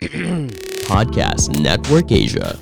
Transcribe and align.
Podcast 0.88 1.60
Network 1.60 2.08
Asia. 2.08 2.56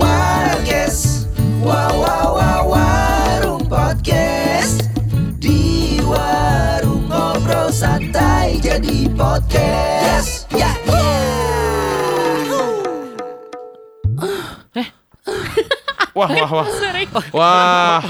Warges 0.00 1.28
Wow 1.60 1.92
wow 2.00 2.28
wow 2.32 2.62
warung 2.64 3.68
podcast. 3.68 4.88
Di 5.36 6.00
warung 6.00 7.12
ngobrol 7.12 7.68
santai 7.68 8.56
jadi 8.64 9.04
podcast 9.12 10.45
Wah, 16.16 16.30
wah, 16.32 16.48
wah. 16.48 16.66
Wah, 17.36 18.00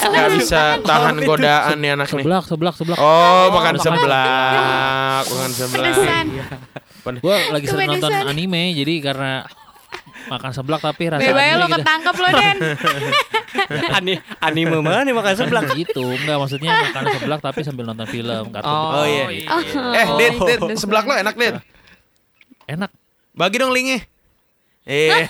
nggak 0.00 0.28
bisa 0.40 0.80
tahan 0.80 1.20
godaan 1.20 1.76
nih 1.76 1.92
anak 1.92 2.08
nih. 2.08 2.24
Seblak, 2.24 2.44
seblak, 2.48 2.74
seblak. 2.80 2.96
Oh, 2.96 3.52
makan 3.52 3.76
seblak, 3.76 5.24
makan 5.28 5.50
seblak. 5.52 5.84
Pedesan. 5.92 6.26
Gue 7.20 7.36
lagi 7.52 7.66
sering 7.68 7.88
nonton 7.92 8.12
anime, 8.16 8.72
jadi 8.72 8.94
karena 9.04 9.44
makan 10.32 10.50
seblak 10.56 10.80
tapi 10.80 11.12
rasa 11.12 11.20
Bebaya 11.20 11.52
anime 11.52 11.60
lo 11.60 11.66
gitu. 11.66 11.76
ketangkep 11.80 12.14
lo 12.14 12.28
Den 12.30 12.56
Ani 13.98 14.14
anime 14.40 14.76
mana 14.80 15.00
nih 15.04 15.14
makan 15.16 15.34
seblak? 15.36 15.64
gitu, 15.76 16.04
enggak 16.06 16.36
maksudnya 16.40 16.70
makan 16.70 17.04
seblak 17.12 17.40
tapi 17.44 17.60
sambil 17.60 17.84
nonton 17.84 18.08
film, 18.08 18.44
kartun. 18.56 18.72
Oh, 18.72 19.04
iya. 19.04 19.26
Eh, 20.00 20.06
Dit, 20.16 20.34
Dit, 20.48 20.60
seblak 20.80 21.04
lo 21.04 21.12
enak, 21.12 21.36
Dit. 21.36 21.60
Enak. 22.64 22.88
Bagi 23.36 23.56
dong 23.60 23.76
linknya. 23.76 24.00
Eh, 24.82 25.28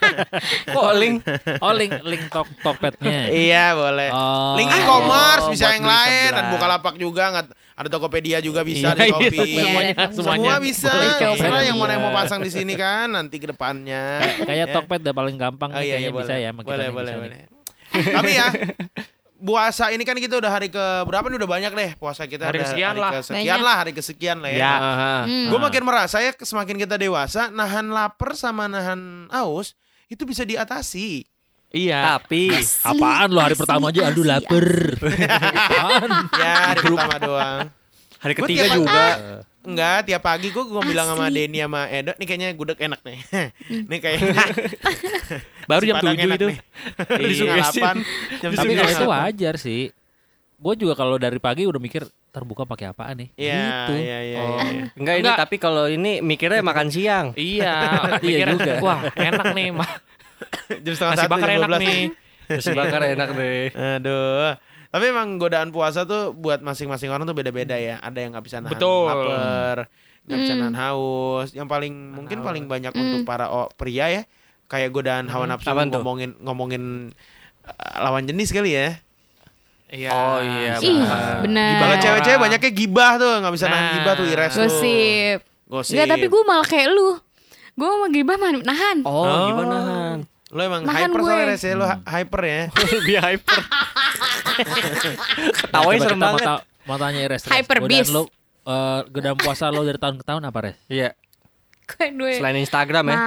Kok 0.70 0.90
link? 0.94 1.18
Oh, 1.58 1.74
link 1.74 1.92
link 2.00 2.24
tok 2.28 2.46
Tokpednya. 2.62 3.26
iya 3.28 3.74
boleh. 3.74 4.08
Oh. 4.08 4.54
Link 4.54 4.70
e-commerce 4.70 5.44
Oh, 5.44 5.50
bisa 5.50 5.74
yang 5.74 5.82
lain 5.82 6.30
dan 6.30 6.44
Bukalapak 6.48 6.94
juga 6.94 7.22
nggak 7.28 7.46
ada 7.74 7.88
Tokopedia 7.88 8.38
juga 8.38 8.62
bisa 8.62 8.90
Iya, 8.90 8.96
di 8.96 9.02
iya, 9.02 9.12
Shopee. 9.12 9.54
semuanya, 9.56 9.94
Semua 10.08 10.34
semuanya. 10.34 10.52
bisa. 10.58 10.90
Boleh 10.90 11.10
Terserah 11.12 11.34
coba. 11.50 11.66
yang 11.66 11.76
mana 11.76 11.90
yang 11.92 12.02
mau 12.02 12.12
Iya. 12.12 12.18
pasang 12.18 12.40
di 12.40 12.50
sini 12.50 12.74
kan 12.74 13.06
nanti 13.08 13.36
ke 13.36 13.46
depannya. 13.46 14.02
Kayak 14.40 14.56
Ya. 14.64 14.72
Tokped 14.72 15.00
udah 15.00 15.14
paling 15.16 15.36
gampang 15.36 15.70
Oh 15.70 15.78
iya, 15.78 15.98
iya 15.98 16.08
kayaknya 16.08 16.10
boleh. 16.12 16.24
bisa 16.24 16.34
ya 16.36 16.50
boleh, 16.52 16.88
boleh, 16.88 17.12
bisa 17.12 17.20
boleh. 17.20 17.40
Tapi 18.08 18.30
ya 18.32 18.46
puasa 19.38 19.88
ini 19.88 20.02
kan 20.02 20.14
kita 20.14 20.36
udah 20.36 20.50
hari 20.50 20.66
ke 20.66 20.84
berapa 21.06 21.22
nih 21.24 21.38
udah 21.38 21.46
banyak 21.48 21.72
deh 21.72 21.90
puasa 21.94 22.26
kita 22.26 22.44
Hari 22.44 22.58
udah 22.58 22.66
kesekian 22.66 22.90
hari 22.90 23.00
lah. 23.00 23.10
kesekian 23.16 23.38
Banyak. 23.46 23.58
lah 23.62 23.74
hari 23.76 23.92
kesekian 23.94 24.36
lah 24.42 24.50
ya. 24.50 24.58
Ya. 24.58 24.74
Hmm. 25.24 25.46
Gue 25.46 25.58
makin 25.58 25.82
merasa 25.82 26.16
ya 26.18 26.34
semakin 26.34 26.76
kita 26.76 26.94
dewasa 26.94 27.48
nahan 27.48 27.88
lapar 27.88 28.34
sama 28.34 28.66
nahan 28.66 29.30
aus 29.30 29.78
itu 30.06 30.22
bisa 30.22 30.42
diatasi. 30.42 31.22
Iya. 31.68 32.16
Tapi 32.16 32.48
Apaan 32.80 33.28
lo 33.28 33.38
hari 33.38 33.54
pertama 33.54 33.88
aja 33.88 34.08
aduh 34.08 34.24
lapar. 34.24 34.66
Apaan? 35.38 36.10
Ya 36.34 36.52
hari 36.68 36.80
pertama 36.82 37.16
doang. 37.18 37.60
hari 38.18 38.34
ketiga 38.34 38.64
juga. 38.72 39.04
Enggak, 39.68 40.08
tiap 40.08 40.22
pagi 40.24 40.48
gue 40.48 40.64
gue 40.64 40.82
bilang 40.88 41.12
sama. 41.12 41.28
Denny 41.28 41.60
sama 41.60 41.84
Edo, 41.92 42.16
nih 42.16 42.24
kayaknya 42.24 42.48
gudeg 42.56 42.80
enak 42.80 43.00
nih. 43.04 43.18
nih 43.92 43.98
kayaknya 44.00 44.32
Baru 45.70 45.82
jam 45.84 45.96
Padang 46.00 46.16
7 46.16 46.24
enak 46.24 46.36
itu. 46.40 46.46
nih. 46.48 46.58
Di 47.04 47.24
Disugesti. 47.28 47.78
delapan, 47.84 47.96
jam 48.40 48.50
Tapi 48.56 48.72
kalau 48.72 48.92
itu 48.96 49.06
wajar 49.12 49.54
sih. 49.60 49.82
Gue 50.58 50.74
juga 50.74 50.96
kalau 50.96 51.20
dari 51.20 51.36
pagi 51.38 51.68
udah 51.68 51.78
mikir 51.78 52.02
terbuka 52.32 52.64
pakai 52.64 52.90
apaan 52.90 53.20
nih. 53.20 53.28
Iya, 53.36 53.60
gitu. 53.60 53.92
iya, 54.00 54.18
iya. 54.24 54.38
Oh. 54.40 54.58
iya. 54.58 54.82
Enggak 54.96 55.14
ini 55.20 55.28
Enggak. 55.28 55.38
tapi 55.44 55.56
kalau 55.60 55.84
ini 55.86 56.12
mikirnya 56.24 56.64
makan 56.64 56.88
siang. 56.88 57.26
Iya, 57.36 57.74
Iya 58.24 58.56
juga. 58.56 58.74
Wah, 58.80 59.00
enak 59.12 59.46
nih. 59.52 59.68
Jam 60.80 60.92
setengah 60.96 61.12
Nasi 61.14 61.22
satu, 61.28 61.32
bakar 61.36 61.48
enak 61.52 61.70
12. 61.76 61.84
nih. 61.84 62.00
Nasi 62.48 62.70
bakar 62.72 63.00
enak 63.04 63.28
deh. 63.36 63.64
Aduh. 63.76 64.50
Tapi 64.98 65.04
emang 65.08 65.38
godaan 65.38 65.70
puasa 65.70 66.02
tuh 66.02 66.30
buat 66.32 66.58
masing-masing 66.58 67.06
orang 67.06 67.22
tuh 67.22 67.32
beda-beda 67.32 67.74
ya. 67.74 67.96
Ada 67.98 68.18
yang 68.18 68.34
nggak 68.34 68.42
bisa 68.42 68.58
nahan 68.58 68.74
Betul. 68.74 69.06
lapar, 69.06 69.76
nggak 70.26 70.38
bisa 70.38 70.52
Hmm. 70.52 70.60
nahan 70.60 70.76
haus. 70.76 71.48
Yang 71.52 71.68
paling 71.68 71.94
mungkin 72.10 72.38
paling 72.40 72.64
banyak 72.66 72.90
untuk 72.92 73.22
para 73.22 73.46
o- 73.46 73.70
pria 73.72 74.10
ya, 74.10 74.22
kayak 74.66 74.90
godaan 74.90 75.26
hawa 75.26 75.46
nafsu 75.46 75.70
Apaan 75.70 75.88
tuh? 75.88 76.02
ngomongin 76.02 76.34
ngomongin 76.38 77.14
uh, 77.62 77.96
lawan 78.00 78.26
jenis 78.26 78.50
kali 78.50 78.74
ya. 78.74 78.98
Iya. 79.88 80.10
Oh, 80.10 80.38
iya, 80.38 80.76
Ih 80.78 80.98
Nah, 80.98 81.40
bener 81.40 81.78
Kalau 81.78 81.96
cewek-cewek 81.96 82.36
banyaknya 82.38 82.70
gibah 82.70 83.16
tuh, 83.16 83.32
nggak 83.38 83.54
bisa 83.54 83.66
nahan 83.66 83.80
Nah. 83.80 83.94
gibah 83.94 84.12
tuh 84.14 84.26
ires 84.26 84.52
tuh. 84.52 84.66
Gosip 84.66 85.38
Gosip. 85.64 85.94
Enggak 85.94 86.08
tapi 86.10 86.26
gue 86.26 86.42
malah 86.42 86.66
kayak 86.66 86.88
lu 86.90 87.16
Gue 87.72 87.88
mau 87.88 88.08
gibah 88.08 88.34
mah 88.34 88.50
nahan 88.58 88.96
Oh, 89.00 89.22
Oh. 89.22 89.46
gimana 89.46 89.76
Han? 89.78 90.18
Lo 90.48 90.60
emang 90.60 90.80
Nahan 90.82 91.06
hyper 91.06 91.18
gue. 91.18 91.28
soalnya 91.28 91.46
Res, 91.46 91.62
ya, 91.62 91.74
lo 91.74 91.84
hy- 91.84 92.04
hyper 92.06 92.42
ya. 92.42 92.60
Lebih 92.94 93.16
hyper. 93.18 93.58
Ketawanya 95.58 95.98
serem 96.00 96.10
kita 96.10 96.18
mau, 96.18 96.32
banget. 96.32 96.46
ta- 96.46 96.62
mau 96.84 96.96
tanya 96.96 97.18
Res. 97.26 97.42
Res. 97.42 97.52
Hyper 97.52 97.76
Godaan 97.78 97.90
beast. 97.90 98.10
Lo, 98.10 98.22
eh, 98.64 99.00
godaan 99.06 99.36
puasa 99.36 99.64
lo 99.68 99.82
dari 99.82 99.96
tahun 99.96 100.16
ke 100.16 100.24
tahun 100.24 100.42
apa 100.42 100.58
Res? 100.62 100.76
Iya. 100.86 101.12
Gue 101.88 102.34
Selain 102.34 102.56
Instagram 102.56 103.04
ya. 103.06 103.18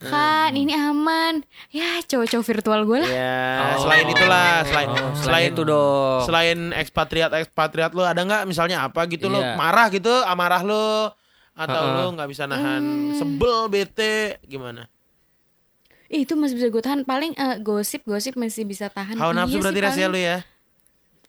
Makan 0.00 0.56
ini 0.56 0.72
aman 0.72 1.44
Ya 1.68 2.00
cowok-cowok 2.02 2.40
virtual 2.42 2.80
gue 2.84 2.98
lah 3.00 3.10
Ya, 3.12 3.36
selain 3.76 4.08
itulah, 4.08 4.64
selain 4.64 4.88
Oh, 4.88 4.96
selain 4.96 5.14
selain 5.20 5.48
itu 5.50 5.62
dong. 5.62 6.20
Selain 6.24 6.58
ekspatriat 6.72 7.30
ekspatriat 7.36 7.92
lo 7.92 8.02
ada 8.02 8.16
nggak 8.18 8.42
misalnya 8.46 8.80
apa 8.80 9.04
gitu 9.06 9.28
lo 9.28 9.38
Iya. 9.38 9.54
marah 9.54 9.86
gitu 9.88 10.08
amarah 10.24 10.64
lo 10.64 11.12
atau 11.52 11.82
Heeh. 11.84 11.96
lo 12.00 12.16
nggak 12.16 12.28
bisa 12.28 12.48
nahan 12.48 12.80
Hmm. 12.80 13.12
sebel 13.14 13.68
bete 13.68 14.40
gimana? 14.42 14.88
Ih, 16.10 16.26
Itu 16.26 16.34
masih 16.34 16.58
bisa 16.58 16.66
gue 16.68 16.82
tahan 16.82 17.00
Paling 17.02 17.32
eh, 17.32 17.56
gosip-gosip 17.60 18.34
masih 18.34 18.66
bisa 18.66 18.90
tahan 18.90 19.14
Hawa 19.14 19.30
Iya 19.30 19.38
nafsu 19.38 19.52
sih, 19.52 19.62
berarti 19.62 19.80
rahasia 19.80 20.06
lo 20.06 20.18
ya. 20.18 20.42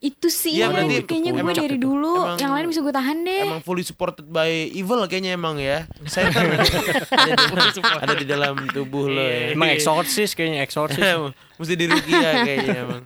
Itu 0.02 0.28
sih 0.28 0.58
Iya, 0.58 0.66
ya, 0.66 0.74
berarti 0.74 0.96
Kayaknya 1.06 1.32
gue 1.32 1.54
dari 1.56 1.78
dulu 1.78 2.14
emang- 2.18 2.40
Yang 2.42 2.52
lain 2.52 2.66
bisa 2.68 2.80
gue 2.82 2.96
tahan 2.96 3.18
deh 3.22 3.42
Emang 3.46 3.62
fully 3.62 3.84
supported 3.84 4.26
by 4.26 4.50
evil 4.68 4.98
kayaknya 5.06 5.38
emang 5.38 5.62
ya. 5.62 5.86
Saya 6.06 6.28
ada, 6.34 6.42
di, 6.42 7.70
ada 8.04 8.14
di 8.18 8.26
dalam 8.26 8.58
tubuh 8.68 9.06
lo 9.06 9.22
ya. 9.22 9.54
Emang 9.54 9.70
eksorsis 9.70 10.34
kayaknya 10.34 10.66
eksorsis. 10.66 10.98
Mesti 11.62 11.74
dirukia 11.78 12.42
kayaknya 12.42 12.78
emang. 12.82 13.04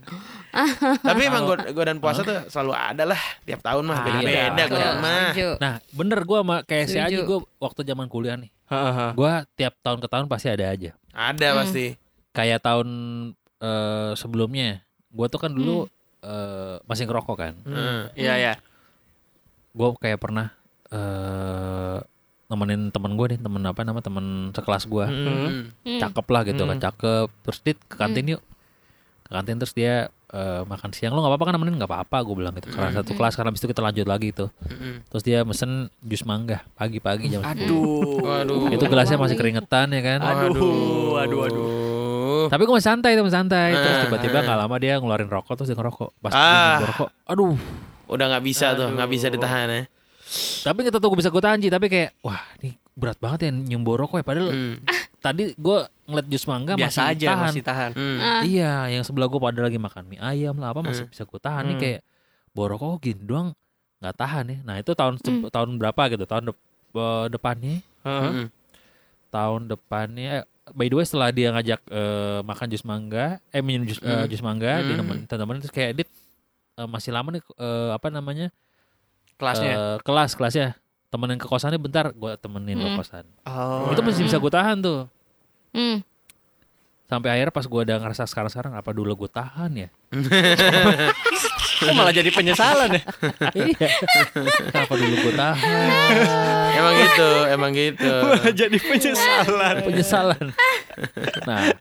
Tapi 1.03 1.22
emang 1.28 1.44
god- 1.44 1.68
godaan 1.75 2.00
puasa 2.00 2.24
tuh 2.24 2.47
selalu 2.47 2.72
ada 2.72 3.03
lah 3.03 3.19
tiap 3.44 3.59
tahun 3.59 3.84
mah 3.84 3.97
Ada. 4.00 4.08
beda-beda 4.08 4.47
Betul, 4.56 4.72
godaan 4.72 4.96
mah. 5.03 5.28
Nah 5.59 5.74
bener 5.91 6.19
gue 6.24 6.38
sama 6.40 6.56
kayak 6.64 6.85
si. 6.88 6.96
Aji 6.96 7.19
gue 7.19 7.40
waktu 7.59 7.84
zaman 7.84 8.08
kuliah 8.08 8.40
nih. 8.40 8.54
Gue 9.14 9.31
tiap 9.53 9.74
tahun 9.80 10.00
ke 10.00 10.08
tahun 10.08 10.26
pasti 10.26 10.48
ada 10.50 10.66
aja. 10.68 10.92
Ada 11.12 11.48
Hmm. 11.50 11.58
pasti. 11.62 11.86
Kayak 12.31 12.59
tahun 12.62 12.88
eh, 13.56 14.12
sebelumnya, 14.14 14.84
gue 15.09 15.26
tuh 15.28 15.40
kan 15.40 15.50
dulu 15.50 15.86
eh, 16.22 16.76
masih 16.84 17.06
ngerokok 17.06 17.38
kan. 17.38 17.53
Heeh. 17.64 18.02
Iya, 18.18 18.34
iya. 18.36 18.53
Gue 19.72 19.94
kayak 19.96 20.18
pernah 20.18 20.50
eh 20.90 21.98
nemenin 22.46 22.94
temen 22.94 23.14
gue 23.14 23.26
nih, 23.34 23.40
temen 23.42 23.62
apa 23.62 23.81
nama 23.81 24.00
temen 24.00 24.26
sekelas 24.52 24.86
gue. 24.86 25.06
Hmm. 25.06 25.70
Hmm. 25.82 26.00
cakep 26.02 26.26
lah 26.30 26.42
gitu 26.44 26.64
kan 26.64 26.78
Hmm. 26.78 26.86
cakep 26.86 27.28
terus 27.42 27.59
dit 27.62 27.78
ke 27.80 27.96
kantin 27.96 28.26
yuk 28.28 28.42
ke 29.22 29.32
kantin 29.32 29.58
terus 29.58 29.74
dia 29.74 30.09
eh, 30.35 30.62
makan 30.63 30.91
siang 30.91 31.09
lo 31.09 31.19
nggak 31.19 31.31
apa-apa 31.31 31.46
kan 31.46 31.53
nemenin 31.56 31.75
nggak 31.75 31.88
apa-apa 31.88 32.18
gue 32.22 32.35
bilang 32.35 32.53
gitu 32.53 32.68
karena 32.69 32.91
satu 32.94 33.12
kelas 33.12 33.34
karena 33.34 33.50
habis 33.50 33.59
itu 33.59 33.69
kita 33.69 33.79
lanjut 33.79 34.03
lagi 34.06 34.29
tuh 34.29 34.51
Hmm. 34.62 35.00
terus 35.07 35.23
dia 35.23 35.40
mesen 35.41 35.72
jus 36.01 36.22
mangga 36.22 36.59
pagi-pagi 36.73 37.29
jam 37.29 37.40
10. 37.40 37.56
Aduh. 37.57 38.19
Waduh. 38.19 38.68
itu 38.69 38.84
gelasnya 38.84 39.16
masih 39.16 39.34
keringetan 39.34 39.88
ya 39.90 40.01
kan 40.03 40.19
Aduh, 40.19 41.16
aduh, 41.16 41.40
aduh. 41.46 42.46
tapi 42.46 42.62
gue 42.62 42.73
masih 42.73 42.90
santai 42.90 43.12
tuh 43.13 43.23
masih 43.23 43.38
santai 43.38 43.69
terus 43.72 43.96
Ah. 43.96 44.03
tiba-tiba 44.06 44.38
nggak 44.41 44.57
lama 44.59 44.75
dia 44.75 44.94
ngeluarin 44.96 45.28
rokok 45.28 45.56
terus 45.56 45.68
dia 45.68 45.78
ngerokok 45.78 46.09
pas 46.19 46.31
Ah. 46.31 46.44
dia 46.75 46.84
ngerokok 46.84 47.09
aduh 47.25 47.56
Udah 48.06 48.25
nggak 48.28 48.44
bisa 48.44 48.67
tuh, 48.72 48.85
nggak 48.88 49.09
bisa 49.09 49.28
ditahan 49.28 49.66
ya. 49.67 49.84
tapi 50.62 50.78
nggak 50.81 50.94
tahu 50.94 51.09
gue 51.09 51.19
bisa 51.19 51.29
gue 51.29 51.40
tahan 51.40 51.57
Ji. 51.57 51.69
tapi 51.69 51.85
kayak 51.85 52.13
wah 52.19 52.38
ini 52.59 52.75
berat 52.91 53.17
banget 53.17 53.40
ya 53.41 53.52
nyium 53.52 53.81
bau 53.81 53.96
rokok 53.96 54.19
ya 54.19 54.25
padahal 54.25 54.50
Hmm. 54.50 54.75
tadi 55.17 55.53
gue 55.53 55.79
ngeliat 56.05 56.27
jus 56.27 56.45
mangga 56.45 56.73
Biasa 56.73 56.85
masih 56.99 57.11
aja 57.11 57.27
tahan 57.27 57.45
masih 57.45 57.63
tahan. 57.63 57.91
Hmm. 57.91 58.17
Ah. 58.19 58.41
Iya, 58.41 58.73
yang 58.89 59.03
sebelah 59.03 59.25
gue 59.25 59.39
pada 59.39 59.59
lagi 59.59 59.77
makan 59.77 60.03
mie 60.05 60.17
ayam 60.17 60.55
lah 60.55 60.69
apa 60.69 60.81
masih 60.81 61.05
bisa 61.05 61.23
gue 61.23 61.39
tahan 61.39 61.63
nih 61.63 61.71
Hmm. 61.71 61.81
kayak 61.81 62.01
borok 62.52 62.78
kok 62.79 63.02
gini 63.02 63.22
doang 63.22 63.47
nggak 63.97 64.16
tahan 64.16 64.46
ya. 64.46 64.57
Nah 64.61 64.75
itu 64.78 64.91
tahun 64.91 65.17
se- 65.17 65.49
tahun 65.49 65.69
berapa 65.75 66.02
gitu? 66.07 66.23
Tahun 66.23 66.43
dep- 66.46 66.63
eh, 66.93 67.25
depannya, 67.28 67.75
Heeh. 68.02 68.31
Hmm. 68.31 68.47
tahun 69.29 69.61
depannya. 69.67 70.29
eh, 70.31 70.46
by 70.67 70.87
the 70.87 70.96
way 70.96 71.03
setelah 71.03 71.29
dia 71.29 71.49
ngajak 71.52 71.81
eh, 71.84 72.40
makan 72.41 72.67
jus 72.67 72.84
mangga, 72.84 73.25
eh 73.49 73.59
minum 73.59 73.84
jus, 73.84 73.97
eh, 73.97 74.08
Hmm. 74.08 74.25
jus 74.25 74.40
mangga, 74.40 74.79
dia 74.79 74.93
Hmm. 74.93 75.01
nemenin 75.01 75.25
teman 75.25 75.58
terus 75.58 75.69
kayak 75.69 75.91
dit 75.96 76.09
eh, 76.75 76.85
masih 76.85 77.09
lama 77.09 77.29
nih 77.29 77.41
eh, 77.55 77.90
apa 77.91 78.08
namanya 78.09 78.47
Kelasnya. 79.35 79.72
eh, 79.72 79.97
kelas 80.01 80.31
kelasnya 80.34 80.67
temenin 81.08 81.35
ke 81.35 81.46
kosannya 81.46 81.75
bentar 81.78 82.09
gue 82.09 82.31
temenin 82.37 82.75
ke 82.75 82.85
Hmm. 82.85 82.97
kosan 82.97 83.25
Oh. 83.43 83.87
itu 83.90 84.01
masih 84.01 84.23
bisa 84.23 84.35
gue 84.35 84.49
tahan 84.49 84.79
tuh 84.79 85.08
Hmm. 85.75 85.99
sampai 87.05 87.29
akhirnya 87.35 87.51
pas 87.51 87.67
gue 87.67 87.81
udah 87.83 87.97
ngerasa 87.99 88.23
sekarang 88.25 88.47
sekarang 88.47 88.73
apa 88.73 88.89
dulu 88.89 89.27
gue 89.27 89.29
tahan 89.29 89.72
ya 89.75 89.89
Kok 91.75 91.91
malah 91.91 92.16
jadi 92.16 92.31
penyesalan 92.31 92.87
ya? 92.87 93.03
iya 93.51 93.87
kenapa 94.72 94.95
dulu 94.95 95.16
gue 95.27 95.33
tahan 95.35 95.59
Emang 96.75 96.93
gitu, 96.99 97.29
emang 97.51 97.72
gitu. 97.72 98.13
Malah 98.27 98.51
jadi 98.51 98.77
penyesalan. 98.79 99.75
penyesalan. 99.83 100.45
nah, 101.47 101.72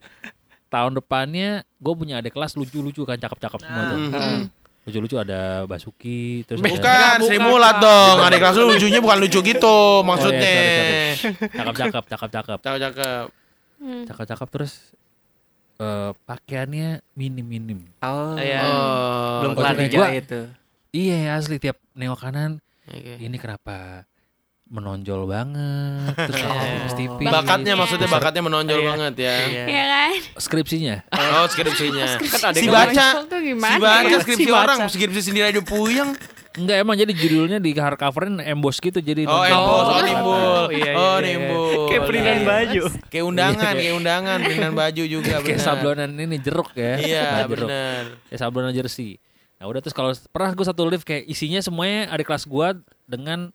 tahun 0.70 0.92
depannya 0.98 1.62
gue 1.62 1.94
punya 1.94 2.18
adik 2.22 2.34
kelas 2.34 2.54
lucu-lucu 2.54 3.02
kan 3.02 3.18
cakep-cakep 3.18 3.58
semua 3.62 3.82
tuh. 3.90 3.98
Hmm. 4.10 4.42
lucu-lucu 4.84 5.16
ada 5.16 5.64
Basuki 5.64 6.44
terus 6.44 6.60
Bukan, 6.60 6.76
ada 6.84 7.16
Sri 7.24 7.40
Mulat 7.40 7.80
dong. 7.80 8.16
Adik 8.20 8.38
kelas 8.42 8.54
lu 8.60 8.68
lucunya 8.70 9.00
bukan 9.00 9.18
lucu 9.22 9.38
gitu 9.40 10.04
maksudnya. 10.04 10.44
Oh, 10.44 11.24
iya, 11.24 11.50
cakep-cakep 11.56 12.04
cakep-cakep 13.76 14.06
Cakep-cakep. 14.06 14.48
terus 14.48 14.74
eh 15.74 16.10
pakaiannya 16.24 16.88
minim-minim 17.12 17.82
Oh, 18.00 18.34
Iya. 18.34 18.60
Oh. 18.62 19.38
belum 19.40 19.50
Oh, 19.50 19.56
kelar 19.56 19.74
dijahit 19.76 20.24
tuh. 20.24 20.46
iya 20.90 21.34
asli 21.34 21.58
tiap 21.58 21.76
nengok 21.92 22.20
kanan 22.20 22.62
Oke. 22.86 23.18
ini 23.18 23.34
kenapa 23.34 24.06
menonjol 24.64 25.26
banget 25.26 26.14
terus 26.26 26.40
aku 26.40 26.56
tipis 26.56 26.92
tipis 26.96 27.26
Bakatnya 27.28 27.72
maksudnya 27.74 28.08
bakatnya 28.08 28.42
menonjol 28.42 28.78
Iya. 28.78 28.88
banget 28.88 29.14
ya. 29.18 29.34
Iya. 29.44 29.64
Ya 29.66 29.84
kan? 29.84 30.10
skripsinya 30.36 30.96
Oh 31.12 31.46
skripsinya. 31.46 32.06
Kan 32.32 32.40
ada 32.44 32.56
Si 32.56 32.66
baca, 32.66 33.06
tuh 33.24 33.40
si 33.42 33.52
baca 33.76 33.98
ya? 34.00 34.18
skripsi 34.18 34.40
Si 34.40 34.48
baca. 34.48 34.62
orang, 34.62 34.78
skripsi 34.88 35.20
sendiri 35.22 35.44
aja 35.48 35.60
puyeng. 35.60 36.14
Enggak 36.54 36.76
emang 36.78 36.94
jadi 36.94 37.10
judulnya 37.10 37.58
di 37.58 37.70
hardcoverin 37.72 38.38
emboss 38.40 38.78
gitu 38.78 38.98
jadi 38.98 39.24
Oh, 39.24 39.34
nonjol. 39.34 39.50
embos, 39.50 39.66
oh 39.82 39.90
Oh, 39.90 40.00
nimbul. 40.00 40.62
iya, 40.70 40.84
iya, 40.84 40.94
Oh 40.94 41.16
iya. 41.16 41.24
nimbul. 41.24 41.70
Kayak 41.86 42.02
peringan 42.04 42.36
Iya. 42.36 42.46
baju. 42.46 42.82
Kayak 43.04 43.24
undangan, 43.26 43.74
kayak 43.74 43.94
undangan, 43.94 44.38
peringan 44.40 44.72
baju 44.72 45.02
juga 45.04 45.34
kayak 45.36 45.46
benar. 45.52 45.66
sablonan 45.66 46.10
ini 46.12 46.36
jeruk 46.38 46.68
ya 46.72 46.94
Iya, 46.96 47.24
benar. 47.44 48.02
kayak 48.24 48.40
sablonan 48.40 48.72
jersey 48.72 49.18
nah 49.54 49.66
udah 49.66 49.78
terus 49.78 49.92
kalau 49.92 50.10
pernah 50.28 50.50
gue 50.50 50.62
satu 50.62 50.82
lift 50.84 51.02
kayak 51.02 51.24
isinya 51.24 51.56
semuanya 51.58 52.10
ada 52.10 52.20
kelas 52.20 52.44
gua 52.44 52.74
dengan 53.04 53.54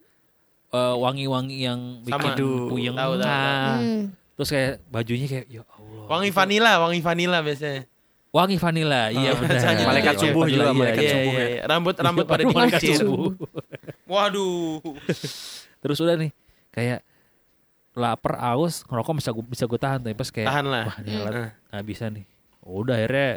eh, 0.70 0.96
wangi-wangi 0.96 1.58
yang 1.60 1.80
bikin 2.02 2.30
Sama. 2.30 2.68
puyeng 2.68 2.94
Tahu, 2.94 3.14
tahu. 3.16 3.26
Nah, 3.26 3.74
Hmm. 3.76 4.04
terus 4.34 4.50
kayak 4.50 4.74
bajunya 4.86 5.26
kayak 5.26 5.46
ya 5.50 5.62
Allah 5.68 6.06
Wangi 6.08 6.30
vanila, 6.30 6.72
wangi 6.80 7.00
vanila 7.00 7.38
biasanya. 7.40 7.84
Wangi 8.30 8.56
vanila 8.56 9.10
iya 9.10 9.34
benar 9.34 9.58
biasanya. 9.58 9.86
Malaikat 9.86 10.14
Wangi 10.14 10.24
subuh 10.24 10.44
juga, 10.46 10.64
vanila, 10.64 10.74
malaikat 10.76 11.02
Iya, 11.02 11.12
subuh 11.12 11.34
iya, 11.34 11.40
ya. 11.40 11.48
iya. 11.50 11.62
Rambut 11.66 11.96
rambut 12.06 12.26
pada 12.26 12.44
Malaikat 12.44 12.82
dikuncir. 12.82 12.98
subuh. 13.02 13.32
Waduh. 14.06 14.80
terus 15.82 15.98
udah 15.98 16.16
nih 16.16 16.32
kayak 16.70 17.00
lapar 17.92 18.36
aus 18.38 18.86
ngerokok 18.86 19.14
bisa 19.18 19.30
gue 19.32 19.46
bisa 19.46 19.66
gue 19.66 19.80
tahan 19.80 20.00
tapi 20.00 20.14
pas 20.14 20.30
kayak 20.30 20.48
Tahan 20.48 20.66
lah. 20.66 20.84
wah 20.86 20.98
ini 21.02 21.12
alat 21.16 21.34
nggak 21.68 21.86
bisa 21.86 22.06
nih 22.08 22.26
udah 22.62 22.96
akhirnya 22.96 23.30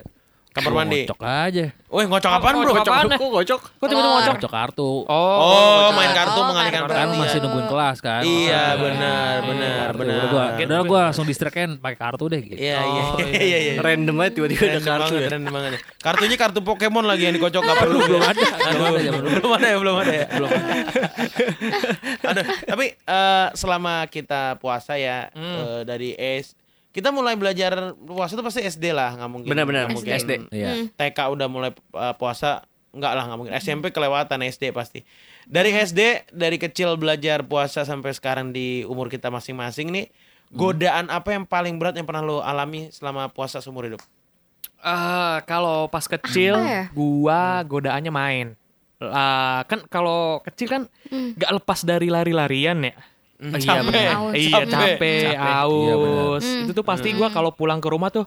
Kamar 0.53 0.73
mandi. 0.79 1.03
ngocok 1.03 1.21
aja 1.23 1.67
Woi, 1.89 2.05
ngocok 2.05 2.29
apaan, 2.31 2.55
Bro? 2.57 2.73
Ngocok 2.73 2.89
apaan? 2.91 3.09
Kok 3.11 3.31
gocok? 3.35 3.61
Kok 3.61 3.85
tiba-tiba 3.85 4.01
Oh. 4.03 4.15
ngocok? 4.15 4.35
ngocok 4.35 4.53
kartu 4.55 4.91
Oh, 5.03 5.13
Oh, 5.13 5.37
ngocok. 5.43 5.93
main 5.93 6.11
kartu 6.11 6.33
Oh, 6.35 6.45
mengalihkan 6.47 6.73
kartu. 6.79 6.89
kan 6.91 6.97
perhatian. 7.03 7.21
masih 7.21 7.39
nungguin 7.41 7.67
kelas 7.67 7.97
kan 7.99 8.23
Iya, 8.23 8.63
Oh, 8.63 8.73
benar, 8.79 9.35
benar, 9.43 9.85
kartu. 9.87 9.99
benar. 9.99 10.15
udah 10.15 10.29
gua 10.29 10.45
udah 10.55 10.79
gue. 10.79 10.89
gua 10.89 11.01
langsung 11.07 11.25
distraction 11.25 11.71
pakai 11.77 11.99
kartu 11.99 12.25
deh 12.27 12.41
gitu 12.43 12.57
Iya, 12.59 12.79
iya, 12.81 13.03
Oh, 13.03 13.17
iya, 13.19 13.41
iya, 13.43 13.59
iya. 13.59 13.73
Random 13.79 14.17
aja 14.19 14.31
tiba-tiba 14.31 14.63
ada 14.63 14.79
kartu 14.79 14.89
banget, 15.09 15.13
ya. 15.15 15.29
keren 15.29 15.43
banget. 15.47 15.71
Kartunya 15.99 16.37
kartu 16.39 16.61
Pokemon 16.63 17.05
lagi 17.05 17.23
yang 17.25 17.35
dikocok 17.35 17.61
nggak 17.61 17.79
perlu. 17.79 17.99
belum 18.03 18.23
ada 18.23 18.47
belum 18.71 18.85
ada 18.89 19.11
belum 19.13 19.51
ada 19.53 19.67
ya, 19.67 19.77
belum 19.79 19.97
ada 19.99 20.13
ya. 20.15 20.27
belum 20.31 20.51
Aduh, 22.23 22.45
tapi 22.65 22.87
eh, 22.95 23.47
selama 23.53 24.05
kita 24.07 24.57
puasa 24.57 24.95
ya 24.95 25.29
eh, 25.31 25.81
dari 25.83 26.13
S 26.15 26.57
kita 26.93 27.09
mulai 27.09 27.35
belajar 27.41 27.97
puasa 27.97 28.37
itu 28.37 28.45
pasti 28.45 28.61
SD 28.69 28.93
lah, 28.93 29.17
nggak 29.17 29.31
mungkin. 29.33 29.49
Benar-benar, 29.49 29.89
mungkin. 29.89 30.13
SD. 30.13 30.53
Iya. 30.53 30.93
TK 30.93 31.19
udah 31.33 31.49
mulai 31.49 31.73
eh, 31.73 32.15
puasa, 32.21 32.69
nggak 32.93 33.13
lah, 33.17 33.25
nggak 33.33 33.39
mungkin. 33.41 33.55
SMP 33.57 33.89
kelewatan 33.97 34.45
SD 34.45 34.77
pasti. 34.77 35.01
Dari 35.49 35.73
SD, 35.73 36.31
dari 36.31 36.61
kecil 36.61 37.01
belajar 37.01 37.49
puasa 37.49 37.89
sampai 37.89 38.13
sekarang 38.13 38.53
di 38.53 38.85
umur 38.85 39.09
kita 39.09 39.33
masing-masing 39.33 39.89
nih, 39.89 40.07
godaan 40.53 41.09
apa 41.09 41.33
yang 41.33 41.49
paling 41.49 41.81
berat 41.81 41.97
yang 41.97 42.05
pernah 42.05 42.21
lo 42.21 42.45
alami 42.45 42.93
selama 42.93 43.33
puasa 43.33 43.65
seumur 43.65 43.89
hidup? 43.89 44.05
Ah, 44.83 45.41
kalau 45.49 45.89
pas 45.89 46.05
kecil 46.05 46.59
ya? 46.59 46.93
gua 46.93 47.65
godaannya 47.65 48.13
main. 48.13 48.47
Ah, 49.01 49.65
kan 49.67 49.83
kalau 49.89 50.45
kecil 50.45 50.69
kan 50.69 50.83
nggak 51.09 51.53
lepas 51.57 51.89
dari 51.89 52.13
lari-larian 52.13 52.85
ya. 52.85 52.95
Iya, 53.43 53.59
capek. 53.59 53.85
bener. 53.85 54.15
Aus. 54.15 54.35
iya 54.35 54.55
Capek. 54.55 54.71
capek, 54.71 55.23
Capek. 55.35 55.37
aus. 55.59 56.45
Iya. 56.47 56.63
Itu 56.63 56.73
tuh 56.73 56.85
pasti 56.87 57.09
gua 57.11 57.29
kalau 57.29 57.51
pulang 57.51 57.83
ke 57.83 57.89
rumah 57.89 58.09
tuh 58.09 58.25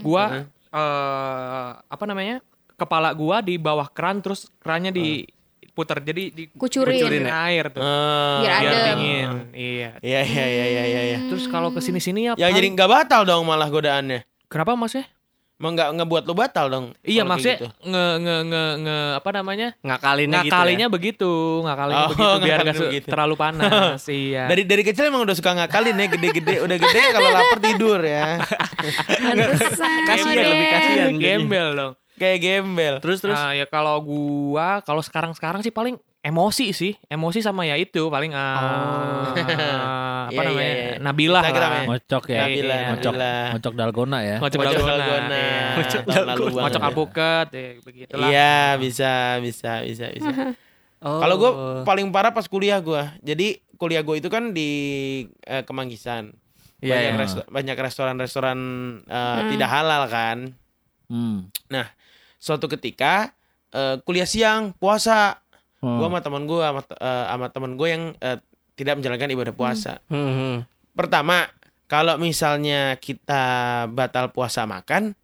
gua 0.00 0.42
eh, 0.66 1.68
apa 1.78 2.04
namanya? 2.04 2.42
Kepala 2.74 3.08
gua 3.10 3.40
di 3.40 3.56
bawah 3.56 3.88
keran 3.88 4.20
terus 4.20 4.52
kerannya 4.58 4.92
diputer 4.92 6.02
jadi 6.02 6.22
di 6.28 6.44
Kucurin. 6.50 6.98
kucurin 6.98 7.24
air 7.24 7.72
tuh. 7.72 7.80
Eh, 7.80 8.38
Biar 8.42 8.60
Biar 8.60 8.74
dingin. 8.92 9.28
Iya. 9.54 9.90
Iya, 10.02 10.20
iya, 10.20 10.44
iya, 10.44 10.66
iya, 10.66 10.84
iya. 10.84 11.00
iya. 11.06 11.18
Terus 11.26 11.46
kalau 11.46 11.70
ke 11.70 11.80
sini-sini 11.80 12.28
ya 12.28 12.32
Ya 12.36 12.50
jadi 12.50 12.68
nggak 12.68 12.84
batal 12.86 13.24
dong 13.24 13.48
malah 13.48 13.66
godaannya. 13.66 14.28
Kenapa 14.46 14.74
maksudnya? 14.74 15.08
Emang 15.08 15.15
nggak 15.56 15.88
ngebuat 15.96 16.22
lo 16.22 16.34
batal 16.34 16.66
dong? 16.68 16.86
Iya 17.00 17.24
maksudnya 17.24 17.56
gitu. 17.56 17.68
nge 17.82 18.06
nge 18.18 18.36
nge 18.44 18.64
nge 18.78 18.98
apa 19.16 19.30
namanya? 19.32 19.68
Ngakalinnya 19.80 20.38
gitu 20.38 20.52
ngakalinya 20.52 20.84
ya. 20.84 20.92
begitu, 20.92 21.32
ngakalinya 21.64 21.96
Oh, 21.98 22.08
begitu 22.08 22.20
biar 22.20 22.36
ngakalinnya 22.36 22.60
gak 22.62 22.76
su- 22.76 22.86
begitu. 22.86 23.08
terlalu 23.08 23.34
panas. 23.34 24.00
iya. 24.12 24.44
Dari 24.46 24.62
dari 24.62 24.82
kecil 24.84 25.04
emang 25.06 25.24
udah 25.24 25.32
suka 25.32 25.50
ngakalin 25.52 25.96
ya, 25.96 26.06
gede-gede, 26.08 26.54
udah 26.60 26.76
gede 26.76 27.02
kalau 27.10 27.28
lapar 27.30 27.58
tidur 27.58 28.00
ya. 28.00 28.36
Kasihan, 30.06 30.34
lebih 30.36 30.66
kasihan. 30.70 31.12
gembel 31.16 31.68
dong. 31.72 31.92
Kayak 32.16 32.38
gembel. 32.40 32.94
Terus 33.00 33.18
terus 33.20 33.36
Ah, 33.36 33.52
ya 33.52 33.64
kalau 33.64 33.96
gua 34.00 34.80
kalau 34.82 35.00
sekarang-sekarang 35.00 35.60
sih 35.60 35.68
paling 35.68 35.96
emosi 36.26 36.74
sih, 36.74 36.92
emosi 37.06 37.38
sama 37.38 37.62
ya 37.62 37.78
itu 37.78 38.10
paling 38.10 38.34
ah, 38.34 39.30
apa 40.28 40.32
Iya, 40.32 40.42
iya, 40.42 40.42
namanya? 40.42 40.74
Nabilah 41.00 41.40
Kita- 41.40 41.54
kita 41.54 41.66
lah. 41.66 41.82
ngocok 41.86 42.24
ya 42.26 42.40
Nabila, 42.42 42.74
ngocok 42.90 43.14
Nabila. 43.14 43.32
ngocok 43.54 43.74
dalgona 43.74 44.18
ya 44.20 44.36
Ngocok 44.36 44.58
Ngocok 44.58 44.74
dalgona. 44.74 44.96
dalgona, 44.98 45.36
iya. 45.36 45.46
ya. 45.46 45.66
Ngocok 45.70 46.02
Tahun 46.02 46.10
lalu 46.10 46.26
dalgona. 46.26 46.50
banget 46.50 46.62
Ngocok 46.66 46.82
ya. 46.82 46.88
alpukat, 46.88 47.46
ya 47.48 47.66
begitulah. 47.80 48.26
Iya, 48.26 48.56
bisa, 48.76 49.12
bisa, 49.38 49.72
bisa, 49.82 50.06
bisa. 50.10 50.30
Oh. 50.96 51.20
Kalau 51.20 51.36
gue 51.36 51.50
paling 51.84 52.08
parah 52.08 52.32
pas 52.32 52.48
kuliah 52.48 52.80
gue. 52.80 52.98
Jadi 53.22 53.60
kuliah 53.76 54.00
gue 54.00 54.16
itu 54.16 54.26
kan 54.26 54.50
di 54.50 54.70
eh, 55.44 55.60
Kemanggisan. 55.60 56.32
Iya, 56.80 56.88
banyak, 56.90 57.12
iya. 57.12 57.20
resto- 57.20 57.46
banyak 57.46 57.76
restoran-restoran 57.76 58.58
eh, 59.04 59.40
tidak 59.52 59.70
halal 59.70 60.02
kan. 60.08 60.56
hmm. 61.06 61.52
Suatu 62.36 62.64
ketika 62.66 63.36
eh, 63.70 64.00
kuliah 64.02 64.24
siang 64.24 64.72
puasa, 64.72 65.44
Hmm. 65.86 66.02
gue 66.02 66.06
sama 66.10 66.18
teman 66.18 66.42
gue 66.50 66.58
sama, 66.58 66.82
eh, 66.82 67.24
sama 67.30 67.46
teman 67.54 67.72
gue 67.78 67.88
yang 67.88 68.04
eh, 68.18 68.38
tidak 68.74 68.98
menjalankan 68.98 69.30
ibadah 69.30 69.54
puasa. 69.54 70.02
Hmm, 70.10 70.32
hmm. 70.34 70.56
Pertama, 70.98 71.46
kalau 71.86 72.18
misalnya 72.18 72.98
kita 72.98 73.86
batal 73.94 74.34
puasa 74.34 74.66
makan, 74.66 75.14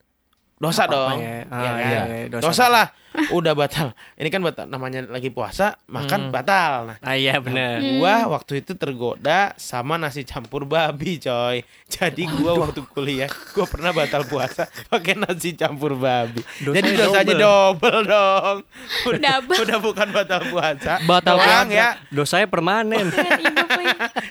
dosa 0.62 0.86
dong. 0.86 1.18
ya. 1.18 1.42
Ah, 1.50 1.58
ya 1.58 1.70
kan? 1.72 1.82
iya, 1.82 2.00
iya, 2.06 2.26
dosa. 2.30 2.44
dosa. 2.46 2.66
lah. 2.68 2.86
Udah 3.28 3.52
batal. 3.52 3.92
Ini 4.16 4.32
kan 4.32 4.40
batal 4.40 4.64
namanya 4.64 5.04
lagi 5.04 5.28
puasa, 5.28 5.76
makan 5.84 6.32
batal. 6.32 6.88
Nah, 6.88 6.96
Ah 7.04 7.12
iya 7.12 7.36
benar. 7.36 7.84
gua 8.00 8.24
waktu 8.32 8.64
itu 8.64 8.72
tergoda 8.72 9.52
sama 9.60 10.00
nasi 10.00 10.24
campur 10.24 10.64
babi, 10.64 11.20
coy. 11.20 11.60
Jadi 11.90 12.24
gua 12.32 12.56
waktu 12.56 12.80
kuliah, 12.88 13.28
gua 13.52 13.68
pernah 13.68 13.92
batal 13.92 14.24
puasa 14.24 14.64
pakai 14.88 15.20
nasi 15.20 15.52
campur 15.52 15.92
babi. 15.92 16.40
Dosanya 16.64 16.76
Jadi 16.78 16.88
dosanya 16.96 17.34
double 17.36 18.00
dong. 18.06 18.56
Udah, 19.04 19.20
Double. 19.20 19.56
udah 19.60 19.78
bukan 19.82 20.08
batal 20.08 20.40
puasa. 20.48 20.92
Batal 21.04 21.36
doang 21.36 21.68
puasa. 21.68 21.76
ya. 21.76 21.88
Dosanya 22.08 22.46
permanen. 22.48 23.06
Lagi. 23.12 23.44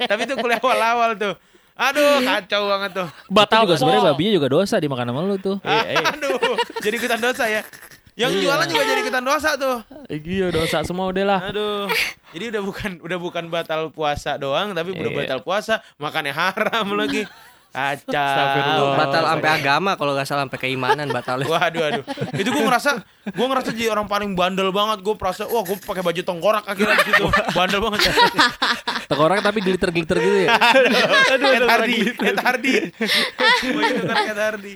Tapi 0.10 0.22
itu 0.26 0.34
kuliah 0.42 0.58
awal-awal 0.58 1.14
tuh. 1.22 1.38
Aduh, 1.82 2.22
kacau 2.22 2.62
banget 2.70 2.92
tuh. 2.94 3.08
Batal 3.26 3.66
juga 3.66 3.76
sebenarnya 3.82 4.14
babinya 4.14 4.32
juga 4.38 4.48
dosa 4.54 4.78
dimakan 4.78 5.10
sama 5.10 5.22
lu 5.26 5.38
tuh. 5.42 5.58
Aduh, 5.66 6.38
jadi 6.86 6.96
ikutan 7.02 7.18
dosa 7.18 7.50
ya. 7.50 7.66
Yang 8.14 8.44
jualan 8.44 8.68
juga 8.68 8.84
jadi 8.86 9.00
ikutan 9.02 9.24
dosa 9.24 9.50
tuh. 9.56 9.78
Iya 10.12 10.52
dosa 10.52 10.84
semua 10.84 11.10
udah 11.10 11.26
lah. 11.26 11.40
Aduh. 11.48 11.88
Jadi 12.36 12.54
udah 12.54 12.62
bukan 12.62 12.92
udah 13.02 13.18
bukan 13.18 13.44
batal 13.50 13.90
puasa 13.90 14.36
doang, 14.38 14.76
tapi 14.78 14.94
udah 14.94 15.10
Iya. 15.10 15.18
batal 15.26 15.40
puasa, 15.42 15.80
makannya 15.98 16.36
haram 16.36 16.88
lagi. 16.94 17.26
Kacau. 17.72 18.12
Astagfirullah. 18.12 18.96
batal 19.00 19.24
sampai 19.32 19.50
agama 19.56 19.92
kalau 19.96 20.12
nggak 20.12 20.28
salah 20.28 20.44
sampai 20.44 20.60
keimanan 20.60 21.08
batalnya. 21.08 21.48
Waduh, 21.56 21.84
aduh. 21.88 22.04
Itu 22.36 22.52
gue 22.52 22.64
ngerasa, 22.64 23.00
gue 23.26 23.46
ngerasa 23.48 23.70
jadi 23.72 23.90
orang 23.90 24.12
paling 24.12 24.36
bandel 24.36 24.76
banget. 24.76 25.00
Gue 25.00 25.16
perasa, 25.16 25.48
wah 25.48 25.64
gue 25.64 25.80
pakai 25.80 26.04
baju 26.04 26.20
tengkorak 26.22 26.68
akhirnya 26.68 27.00
di 27.00 27.06
situ. 27.08 27.24
Bandel 27.56 27.80
banget. 27.80 28.12
Tekorak 29.12 29.40
tapi 29.40 29.60
glitter-glitter 29.60 30.18
gitu 30.20 30.38
ya. 30.44 30.56
aduh, 30.56 31.48
aduh, 31.48 31.68
Hardy, 31.68 31.98
Ed 32.12 32.40
Hardy. 32.40 32.74
Tengkorak 33.64 34.24
Ed 34.28 34.40
Hardy. 34.40 34.74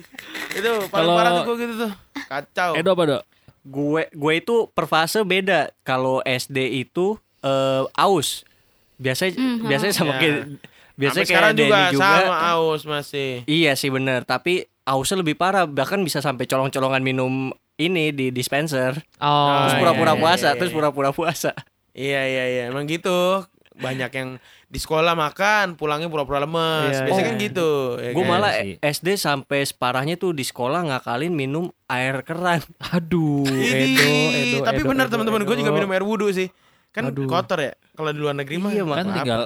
Itu 0.51 0.71
paling 0.87 1.09
parah 1.11 1.31
tuh 1.35 1.43
gue 1.45 1.55
gitu 1.61 1.73
tuh. 1.87 1.91
Kacau. 2.27 2.71
Edo 2.75 2.89
apa, 2.95 3.03
Dok? 3.05 3.23
Gue 3.65 4.01
gue 4.07 4.33
itu 4.35 4.55
per 4.71 4.87
fase 4.87 5.19
beda. 5.23 5.67
Kalau 5.83 6.23
SD 6.23 6.57
itu 6.79 7.15
eh, 7.39 7.83
aus. 7.91 8.47
Biasanya 8.95 9.35
biasanya 9.67 9.91
sama 9.91 10.15
Ya. 10.15 10.19
kayak 10.23 10.39
biasanya 10.95 11.23
Sampai 11.23 11.31
sekarang 11.31 11.51
kayak 11.51 11.61
juga, 11.61 11.79
juga. 11.91 12.11
sama 12.23 12.37
aus 12.55 12.81
masih. 12.83 13.31
Iya 13.45 13.71
sih 13.75 13.91
bener. 13.91 14.23
Tapi 14.23 14.63
ausnya 14.83 15.21
lebih 15.21 15.35
parah. 15.35 15.63
Bahkan 15.63 15.99
bisa 16.01 16.19
sampai 16.19 16.47
colong-colongan 16.47 17.03
minum 17.03 17.51
ini 17.75 18.15
di 18.15 18.31
dispenser. 18.31 18.95
Oh, 19.19 19.67
Terus 19.67 19.73
iya, 19.75 19.81
pura-pura 19.83 20.13
iya, 20.15 20.19
puasa. 20.19 20.47
iya, 20.51 20.57
Terus 20.57 20.71
iya. 20.71 20.77
pura-pura 20.79 21.09
puasa. 21.11 21.51
Iya 21.95 22.21
iya 22.27 22.43
iya 22.51 22.63
emang 22.71 22.87
gitu. 22.87 23.43
banyak 23.75 24.07
yang 24.15 24.29
di 24.65 24.79
sekolah 24.79 25.19
makan, 25.19 25.75
pulangnya 25.75 26.07
pura-pura 26.07 26.39
lemes. 26.39 26.95
Iya, 26.95 27.03
Biasanya 27.07 27.19
iya. 27.19 27.27
kan 27.27 27.35
gitu. 27.43 27.69
ya 27.99 28.11
Gue 28.15 28.23
kan? 28.23 28.31
malah 28.31 28.51
sih. 28.55 28.75
SD 28.79 29.07
sampai 29.19 29.59
separahnya 29.67 30.15
tuh 30.15 30.31
di 30.31 30.47
sekolah 30.47 30.79
ngakalin 30.87 31.35
minum 31.35 31.67
air 31.91 32.23
keran. 32.23 32.63
Aduh, 32.95 33.43
Edo, 33.43 34.07
Edo. 34.31 34.57
Tapi 34.63 34.79
Edo, 34.79 34.87
benar 34.87 35.11
teman-teman 35.11 35.43
gue 35.43 35.55
juga 35.59 35.71
minum 35.75 35.91
air 35.91 36.07
wudhu 36.07 36.31
sih. 36.31 36.47
Kan 36.95 37.11
Aduh. 37.11 37.27
kotor 37.27 37.59
ya. 37.59 37.75
Kalau 37.95 38.15
di 38.15 38.19
luar 38.23 38.35
negeri 38.39 38.55
mah. 38.63 38.71
Iya, 38.71 38.83
Kan 38.87 39.07
tinggal 39.11 39.41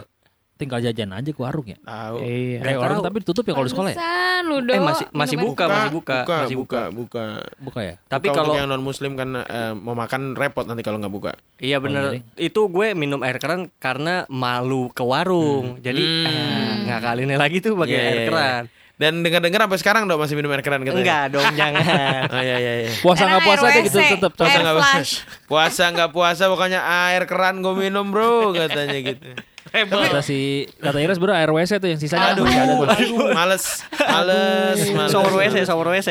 tinggal 0.59 0.77
jajan 0.77 1.09
aja 1.09 1.29
ke 1.29 1.39
warung 1.39 1.63
ya. 1.65 1.79
tahu. 1.79 2.19
Iya. 2.19 2.59
Kayak 2.59 2.77
warung 2.77 2.99
tapi 2.99 3.17
ditutup 3.19 3.43
ya 3.43 3.53
kalau 3.53 3.63
di 3.63 3.71
sekolah 3.71 3.89
ya? 3.89 3.97
Lu 4.41 4.55
Eh 4.61 4.75
masih 4.77 5.05
masih 5.09 5.35
Minum 5.35 5.49
buka, 5.49 5.63
masih 5.65 5.89
buka, 5.89 6.17
buka, 6.19 6.35
masih 6.37 6.55
buka. 6.57 6.79
buka, 6.83 6.91
buka. 6.91 7.23
Buka 7.57 7.79
ya? 7.81 7.95
Tapi 8.03 8.25
Buka 8.25 8.35
kalau 8.35 8.45
untuk 8.49 8.59
yang 8.59 8.67
non 8.67 8.81
muslim 8.81 9.11
kan 9.13 9.29
eh, 9.37 9.71
mau 9.73 9.93
makan 9.93 10.21
repot 10.33 10.65
nanti 10.65 10.81
kalau 10.81 10.97
nggak 10.97 11.09
buka. 11.09 11.31
Iya 11.57 11.77
bener 11.77 12.19
Itu 12.35 12.67
gue 12.67 12.91
minum 12.91 13.19
air 13.21 13.37
keran 13.37 13.71
karena 13.77 14.27
malu 14.27 14.87
ke 14.89 15.01
warung 15.01 15.79
Jadi 15.79 16.01
Hmm. 16.19 16.27
eh, 16.27 16.71
ngakalinnya 16.87 17.37
lagi 17.37 17.59
tuh 17.59 17.75
pakai 17.75 17.93
Iya, 17.93 18.03
air 18.05 18.17
iya, 18.17 18.27
keran 18.27 18.63
Dan 18.95 19.13
dengar-dengar 19.21 19.63
sampai 19.63 19.79
sekarang 19.79 20.03
dong 20.05 20.19
masih 20.19 20.35
minum 20.35 20.49
air 20.49 20.59
keran 20.59 20.81
katanya. 20.81 20.99
Enggak 20.99 21.23
dong 21.31 21.47
jangan 21.55 21.83
Oh 22.27 22.41
iya 22.41 22.55
iya 22.57 22.73
iya. 22.81 22.91
Puasa 22.99 23.23
nggak 23.25 23.43
puasa 23.43 23.65
deh 23.69 23.81
gitu 23.81 23.95
tetap. 23.97 24.31
Puasa 24.33 24.57
nggak 24.57 24.75
flash. 24.75 25.11
puasa 25.45 25.83
nggak 25.89 26.09
puasa 26.09 26.43
pokoknya 26.45 26.79
air 27.07 27.23
keran 27.23 27.59
gue 27.59 27.71
minum 27.73 28.03
bro 28.05 28.51
katanya 28.51 28.97
gitu. 28.97 29.23
Kata 29.71 30.19
si 30.19 30.39
kata 30.75 30.97
Iris 30.97 31.17
bro 31.17 31.31
air 31.31 31.47
WC 31.47 31.77
tuh 31.77 31.87
yang 31.87 31.97
sisanya 31.97 32.33
Aduh, 32.33 32.43
masih 32.43 32.57
ada 32.57 32.73
tuh. 32.73 32.87
aduh, 32.89 33.17
males, 33.31 33.65
males, 33.93 34.77
males. 34.89 35.09
Shower 35.09 35.31
WC, 35.31 35.55
shower 35.63 35.87
WC 35.87 36.09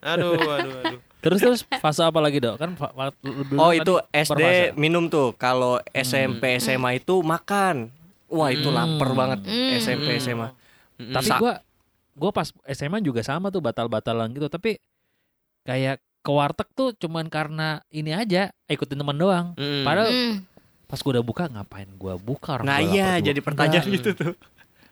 Aduh, 0.00 0.34
aduh, 0.34 0.74
aduh. 0.80 1.00
Terus 1.18 1.38
terus 1.40 1.60
fase 1.74 2.00
apa 2.00 2.18
lagi 2.18 2.38
dok? 2.38 2.54
Kan 2.54 2.78
Oh 3.52 3.68
kan 3.68 3.74
itu 3.74 3.94
SD 4.14 4.38
fase. 4.38 4.72
minum 4.74 5.06
tuh 5.06 5.34
Kalau 5.34 5.76
SMP 5.88 6.56
SMA 6.56 6.96
itu 6.96 7.18
makan 7.20 7.90
Wah 8.26 8.48
itu 8.48 8.68
lapar 8.68 9.10
banget 9.12 9.42
SMP 9.76 10.16
SMA 10.16 10.54
Tapi 10.96 11.26
Sa- 11.26 11.36
gua 11.36 11.58
gua 12.14 12.30
pas 12.30 12.46
SMA 12.66 12.98
juga 13.00 13.20
sama 13.20 13.50
tuh 13.50 13.60
batal-batalan 13.60 14.30
gitu. 14.30 14.46
Tapi 14.46 14.78
kayak 15.62 15.98
ke 16.18 16.30
warteg 16.30 16.66
tuh 16.72 16.90
cuman 16.92 17.26
karena 17.26 17.82
ini 17.88 18.10
aja 18.10 18.48
ikutin 18.66 18.96
teman 18.96 19.14
doang. 19.14 19.46
Mm. 19.54 19.82
Padahal 19.82 20.08
Hmm. 20.08 20.34
Pas 20.86 20.96
gua 20.96 21.12
udah 21.12 21.24
buka 21.24 21.44
ngapain 21.48 21.88
gua 21.92 22.14
buka 22.14 22.56
orang 22.56 22.64
Nah 22.64 22.78
iya 22.78 23.18
jadi 23.18 23.38
pertanyaan 23.38 23.86
gitu 23.86 24.10
tuh 24.12 24.34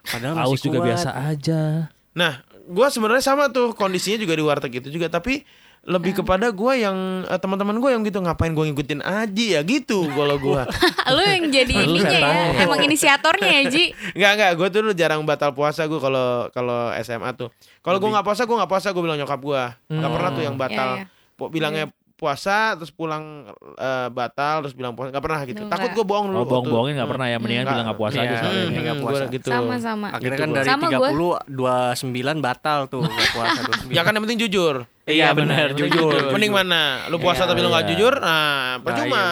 Padahal 0.04 0.36
Haus 0.38 0.60
juga 0.60 0.78
kuat. 0.78 0.88
biasa 0.90 1.10
aja. 1.24 1.88
Nah, 2.12 2.32
gue 2.62 2.86
sebenarnya 2.86 3.24
sama 3.24 3.48
tuh 3.48 3.72
kondisinya 3.72 4.18
juga 4.18 4.32
di 4.32 4.44
warteg 4.44 4.72
itu 4.76 4.92
juga, 4.92 5.08
tapi 5.08 5.48
lebih 5.82 6.12
kepada 6.14 6.48
gue 6.48 6.72
yang 6.78 6.92
eh, 7.22 7.36
teman-teman 7.36 7.72
gue 7.74 7.88
yang 7.88 8.02
gitu 8.02 8.18
ngapain 8.18 8.50
gue 8.50 8.64
ngikutin 8.66 9.00
Aji 9.00 9.52
ya 9.52 9.60
gitu 9.60 10.04
kalau 10.08 10.36
gue 10.36 10.60
Lu 11.10 11.22
yang 11.22 11.48
jadi 11.48 11.72
ininya 11.78 12.10
ya. 12.10 12.32
Emang 12.58 12.80
inisiatornya 12.80 13.48
ya, 13.50 13.62
Ji. 13.66 13.84
nggak 14.12 14.32
nggak 14.34 14.50
gue 14.54 14.68
tuh 14.70 14.80
dulu 14.82 14.92
jarang 14.92 15.20
batal 15.22 15.50
puasa 15.50 15.84
gue 15.84 15.96
kalau 15.98 16.48
kalau 16.50 16.92
SMA 16.98 17.32
tuh 17.32 17.48
kalau 17.80 17.96
gue 17.96 18.10
nggak 18.10 18.24
puasa 18.24 18.44
gue 18.44 18.56
nggak 18.56 18.70
puasa 18.70 18.88
gue 18.90 19.02
bilang 19.02 19.16
nyokap 19.18 19.40
gue 19.40 19.62
nggak 19.90 20.10
pernah 20.10 20.30
tuh 20.30 20.42
yang 20.42 20.56
batal 20.56 20.90
Iya, 20.94 21.00
iya. 21.00 21.32
Po- 21.34 21.48
bilangnya 21.48 21.84
puasa 22.14 22.56
terus 22.74 22.88
pulang 22.88 23.50
eh, 23.74 24.08
batal 24.08 24.62
terus 24.62 24.72
bilang 24.72 24.92
puasa 24.92 25.10
nggak 25.10 25.20
pernah 25.20 25.40
gitu 25.42 25.60
Duh, 25.60 25.68
takut 25.68 25.90
gue 25.92 26.04
bohong 26.04 26.26
dulu 26.26 26.34
Oh, 26.34 26.40
waktu- 26.40 26.52
bohong-bohongin 26.54 26.94
nggak 26.94 27.10
pernah 27.10 27.26
ya, 27.26 27.36
mendingan 27.36 27.60
Nggak. 27.60 27.74
bilang 27.74 27.86
nggak 27.86 27.98
puasa 27.98 28.16
aja 28.16 28.24
Iya. 28.24 28.36
sekalian. 28.36 28.54
Hmm. 28.54 28.64
Hmm, 28.64 28.74
nggak 28.76 28.94
gua 28.94 29.04
puasa. 29.04 29.24
gitu 29.28 29.48
Sama-sama. 29.50 30.06
Akhirnya 30.08 30.22
Gitu 30.24 30.38
kan 30.38 30.48
gua. 30.48 30.56
dari 30.56 30.68
Sama 30.68 30.86
gua. 30.88 31.08
30 31.10 31.38
29 31.50 32.38
batal 32.40 32.78
tuh 32.86 33.00
nggak 33.02 33.30
puasa 33.30 33.60
29. 33.60 33.90
ya 33.90 34.00
kan 34.00 34.12
yang 34.12 34.24
penting 34.24 34.40
jujur 34.40 34.74
Iya 35.04 35.36
benar 35.36 35.76
jujur. 35.76 36.32
mending 36.32 36.48
mana 36.48 37.04
lu 37.12 37.20
puasa 37.20 37.44
Iya, 37.44 37.52
tapi 37.52 37.60
lu 37.60 37.68
nggak 37.68 37.84
iya. 37.84 37.90
jujur 37.92 38.14
nah 38.24 38.80
percuma 38.80 39.24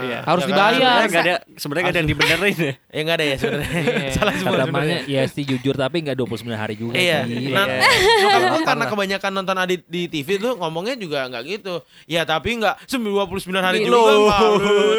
iya. 0.00 0.18
Harus 0.24 0.42
dibayar. 0.48 1.04
Nggak 1.04 1.20
ada 1.20 1.36
sebenarnya 1.60 1.84
nggak 1.84 1.92
ada 1.92 2.00
yang 2.00 2.08
dibenerin 2.08 2.56
ya. 2.56 2.72
ya 2.96 3.00
nggak 3.04 3.16
ada 3.20 3.24
ya 3.28 3.36
sebenarnya 3.36 3.82
salah 4.16 4.34
semua 4.40 4.56
sebenarnya. 4.64 4.98
ya 5.04 5.22
sih 5.28 5.44
jujur 5.44 5.74
tapi 5.76 5.96
nggak 6.00 6.16
29 6.16 6.48
hari 6.56 6.74
juga. 6.80 6.96
Iya. 6.96 7.28
sih. 7.28 7.52
Nah, 7.52 7.66
Iya. 7.68 8.36
nyokap 8.40 8.62
karena 8.64 8.84
kebanyakan 8.88 9.30
nonton 9.36 9.56
Adit 9.60 9.82
di 9.84 10.08
TV 10.08 10.28
tuh 10.40 10.56
ngomongnya 10.56 10.96
juga 10.96 11.28
nggak 11.28 11.42
gitu. 11.44 11.74
Ya 12.08 12.24
tapi 12.24 12.56
nggak 12.56 12.88
29 12.88 13.52
hari 13.60 13.84
juga 13.84 13.98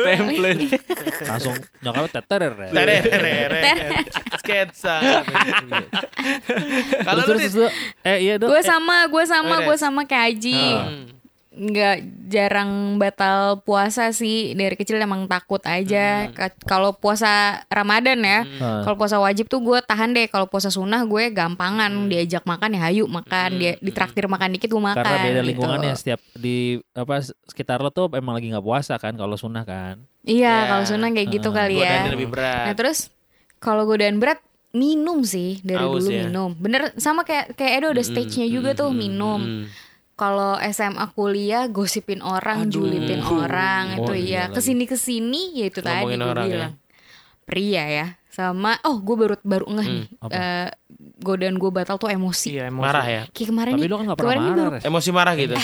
template. 0.06 0.62
Langsung 1.26 1.58
nyokapnya 1.82 2.12
teterer 2.22 2.54
ya. 2.54 2.70
Tereret. 2.70 3.64
Sketsa. 4.38 4.96
Kalau 7.02 7.22
lu 7.26 7.66
eh 8.06 8.18
iya 8.22 8.38
dok. 8.38 8.54
Gue 8.54 8.62
Eh, 8.62 8.66
sama, 8.68 9.08
gue 9.08 9.24
sama, 9.26 9.56
gue 9.66 9.78
sama 9.80 10.02
kayak 10.06 10.19
Aji. 10.22 10.62
Hmm. 10.76 11.06
Nggak 11.52 11.98
jarang 12.30 12.72
batal 12.96 13.60
puasa 13.60 14.12
sih. 14.12 14.54
Dari 14.54 14.74
kecil 14.74 14.96
emang 14.98 15.26
takut 15.26 15.60
aja. 15.62 16.30
Ka- 16.30 16.56
Kalau 16.62 16.94
puasa 16.94 17.28
Ramadan 17.68 18.16
ya, 18.18 18.40
Hmm. 18.42 18.82
kalau 18.82 18.96
puasa 18.96 19.18
wajib 19.18 19.46
tuh 19.46 19.60
gue 19.60 19.80
tahan 19.82 20.14
deh. 20.14 20.26
Kalau 20.26 20.46
puasa 20.46 20.70
sunnah 20.70 21.04
gue 21.04 21.28
gampangan 21.30 21.90
diajak 22.08 22.44
makan 22.44 22.74
ya 22.74 22.82
hayu 22.82 23.06
makan. 23.06 23.50
Dia 23.56 23.76
ditraktir 23.78 24.26
makan 24.26 24.56
dikit 24.56 24.70
gue 24.70 24.80
makan. 24.80 25.00
karena 25.00 25.20
beda 25.22 25.34
gitu. 25.36 25.50
lingkungannya 25.50 25.94
setiap 25.94 26.22
di 26.34 26.58
apa 26.94 27.20
sekitar 27.44 27.80
lo 27.80 27.90
tuh 27.90 28.08
emang 28.14 28.34
lagi 28.34 28.48
nggak 28.48 28.64
puasa 28.64 28.96
kan 28.96 29.14
kalau 29.14 29.36
sunnah 29.36 29.64
kan. 29.64 30.00
Iya, 30.22 30.48
Ya. 30.48 30.68
kalau 30.70 30.86
sunnah 30.86 31.10
kayak 31.10 31.28
gitu 31.34 31.50
kali 31.50 31.76
ya. 31.78 32.08
Lebih 32.08 32.30
berat. 32.30 32.66
Nah 32.66 32.76
terus 32.78 33.10
kalau 33.58 33.84
godaan 33.84 34.16
berat 34.16 34.40
minum 34.70 35.26
sih 35.26 35.60
dari 35.60 35.82
Haus 35.82 36.06
dulu 36.06 36.14
ya? 36.14 36.24
minum. 36.24 36.54
Bener 36.54 36.94
sama 36.96 37.26
kayak 37.26 37.52
kayak 37.54 37.82
Edo 37.82 37.88
ada 37.90 38.04
stage-nya 38.06 38.48
juga 38.48 38.72
tuh 38.72 38.94
minum. 38.94 39.66
Hmm. 39.66 39.66
Kalau 40.20 40.60
SMA 40.60 41.06
kuliah 41.16 41.72
gosipin 41.72 42.20
orang, 42.20 42.68
julipin 42.68 43.24
orang 43.40 43.96
Oh, 43.96 44.12
itu 44.12 44.14
iya 44.20 44.52
ya. 44.52 44.52
Ke 44.52 44.60
sini 44.60 44.84
ke 44.84 45.00
sini 45.00 45.56
ya 45.56 45.72
itu 45.72 45.80
tadi 45.80 46.04
gue 46.04 46.20
orang 46.20 46.44
ya. 46.44 46.52
bilang. 46.52 46.74
Pria 47.48 47.84
ya. 47.88 48.08
Sama 48.28 48.76
oh 48.84 49.00
gue 49.00 49.16
baru 49.16 49.36
baru 49.42 49.66
ngeh 49.72 49.88
nih. 49.88 50.06
apa? 50.20 50.32
eh, 50.36 50.68
godaan 51.18 51.56
gue 51.56 51.72
batal 51.72 51.96
tuh 51.96 52.12
emosi. 52.12 52.52
Iya, 52.52 52.68
emosi. 52.68 52.84
Marah 52.84 53.08
ya. 53.08 53.22
Kayak 53.32 53.48
kemarin 53.50 53.72
Tapi 53.74 53.82
nih. 53.82 53.90
lo 53.90 53.96
kan 53.96 54.06
nggak 54.06 54.20
pernah 54.20 54.28
kemarin 54.30 54.44
nih 54.44 54.52
marah. 54.54 54.70
baru-. 54.76 54.86
Emosi 54.86 55.10
marah 55.10 55.34
gitu. 55.34 55.56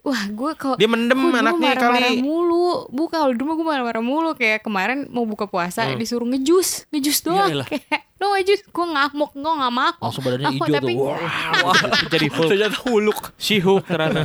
Wah 0.00 0.22
gue 0.26 0.52
kok 0.54 0.76
Dia 0.76 0.86
mendem 0.86 1.16
dulu 1.16 1.32
anaknya 1.32 1.74
marah-marah 1.74 2.00
kali. 2.06 2.20
mulu 2.20 2.66
Bukan 2.88 3.16
kalau 3.16 3.32
dulu 3.32 3.50
gue 3.56 3.66
marah-marah 3.66 4.00
mulu 4.00 4.30
Kayak 4.32 4.62
kemarin 4.62 5.08
mau 5.08 5.24
buka 5.24 5.44
puasa 5.44 5.90
Disuruh 5.92 6.26
ngejus 6.26 6.86
Ngejus 6.88 7.18
doang 7.20 7.50
Yaelah. 7.50 7.66
Kayak 7.66 8.06
lo 8.14 8.26
ngejus 8.32 8.60
Gue 8.66 8.86
ngamuk 8.86 9.30
Gue 9.32 9.52
gak 9.52 9.72
mau 9.72 9.92
Langsung 9.98 10.22
badannya 10.22 10.46
Aku, 10.46 10.56
hijau 10.60 10.74
tapi 10.76 10.92
tuh. 10.92 11.06
Wah. 11.60 11.78
Jadi 12.12 12.26
full. 12.28 12.48
Ternyata 12.48 12.78
huluk. 12.84 13.20
Shihuk 13.36 13.82
ternyata. 13.84 14.22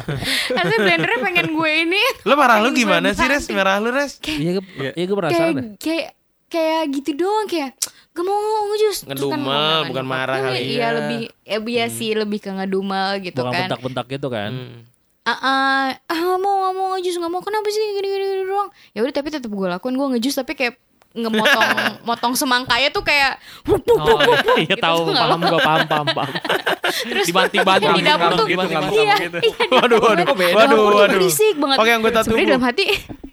Harusnya 0.52 0.78
blendernya 0.80 1.20
pengen 1.20 1.48
gue 1.50 1.72
ini 1.82 2.04
Lo 2.24 2.34
marah 2.34 2.58
lu 2.60 2.70
gimana 2.72 3.10
sih 3.10 3.26
Res? 3.26 3.50
Merah 3.50 3.78
lu 3.78 3.90
Res? 3.90 4.22
Iya 4.22 4.58
gue 4.58 4.64
iya 4.94 5.04
gue 5.04 5.16
penasaran 5.16 5.40
Kayak 5.40 5.56
deh. 5.56 5.66
Kayak 5.80 6.08
Kayak 6.50 6.82
gitu 6.92 7.12
doang 7.16 7.46
Kayak 7.46 7.72
Gak 8.10 8.24
mau 8.24 8.36
ngejus 8.68 8.98
Terus 9.04 9.22
Ngedumel, 9.22 9.38
ngomong 9.40 9.88
bukan 9.88 10.06
marah 10.06 10.38
kali 10.44 10.60
Iya 10.68 10.82
ya. 10.82 10.88
lebih 10.94 11.20
Ya 11.42 11.58
iya 11.64 11.86
sih 11.88 12.10
Lebih 12.12 12.40
ke 12.40 12.52
ngedumel 12.52 13.22
gitu 13.22 13.40
Bukan 13.40 13.54
kan 13.54 13.62
bentak-bentak 13.66 14.06
gitu 14.10 14.28
kan. 14.28 14.52
Hmm. 14.52 14.78
Ah 15.30 15.38
ah 15.40 15.84
ah 16.08 16.36
mau 16.36 16.54
nggak 16.60 16.74
mau 16.74 16.88
ngejus 16.92 17.16
nggak 17.16 17.30
mau 17.30 17.42
kenapa 17.42 17.68
sih 17.68 17.78
gini 17.78 18.08
gini, 18.08 18.26
gini 18.26 18.44
doang 18.44 18.68
ya 18.92 19.00
udah 19.00 19.14
tapi 19.14 19.30
tetap 19.30 19.48
gue 19.48 19.68
lakuin 19.68 19.94
gue 19.94 20.08
ngejus 20.16 20.36
tapi 20.36 20.54
kayak 20.54 20.76
ngemotong 21.12 21.70
motong 22.08 22.34
semangkanya 22.34 22.90
tuh 22.90 23.02
kayak 23.02 23.38
wup, 23.66 23.82
wup, 23.82 23.98
Oh, 23.98 24.06
wup, 24.08 24.22
wup, 24.24 24.46
wup, 24.46 24.58
iya 24.60 24.74
gitu. 24.74 24.78
tahu 24.80 25.10
Nggak 25.10 25.26
paham 25.26 25.42
gue 25.44 25.60
paham 25.60 25.82
paham 25.86 26.08
paham. 26.08 26.34
terus 27.10 27.26
Dibanting-banting, 27.26 27.92
di 27.92 28.04
dapur 28.04 28.32
tuh 28.36 28.46
iya 28.46 28.58
gitu. 28.58 28.94
iya, 28.96 29.16
di 29.18 29.50
Waduh, 29.70 30.00
waduh, 30.00 30.26
waduh, 30.28 30.80
waduh. 30.86 31.10
berisik 31.12 31.56
banget 31.58 31.78
Pakai 31.78 31.94
anggota 31.96 32.20
sebenarnya 32.22 32.38
tubuh. 32.40 32.50
dalam 32.54 32.64
hati 32.64 32.86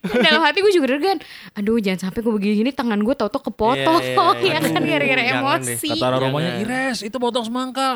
dalam 0.07 0.41
hati 0.41 0.59
gue 0.61 0.73
juga 0.73 0.87
deg 0.91 1.05
aduh 1.53 1.77
jangan 1.77 2.01
sampai 2.03 2.21
gue 2.21 2.33
begini 2.33 2.71
tangan 2.71 3.01
gue 3.01 3.15
tau-tau 3.15 3.41
kepotong 3.43 3.97
Iya, 3.99 4.13
iya, 4.13 4.33
iya. 4.39 4.57
ya 4.57 4.73
kan 4.73 4.83
gara-gara 4.83 5.23
emosi 5.35 5.91
Kata 5.91 6.07
orang 6.07 6.21
rumahnya, 6.23 6.51
Jangan. 6.55 6.65
Ires 6.65 6.99
itu 7.03 7.17
potong 7.17 7.45
semangka. 7.45 7.91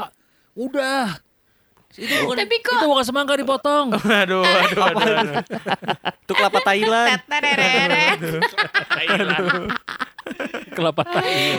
Udah. 0.52 1.08
Itu 1.92 2.14
bukan, 2.22 2.36
Tapi 2.38 2.56
kok- 2.58 2.70
itu 2.72 2.86
bukan 2.86 3.02
semangka 3.02 3.34
dipotong. 3.34 3.86
Aduh, 4.22 4.42
aduh, 4.42 4.82
aduh, 4.84 5.14
aduh. 5.16 5.42
Itu 6.20 6.32
kelapa 6.32 6.58
Thailand. 6.60 7.18
Kelapa 10.70 11.02
tai. 11.02 11.58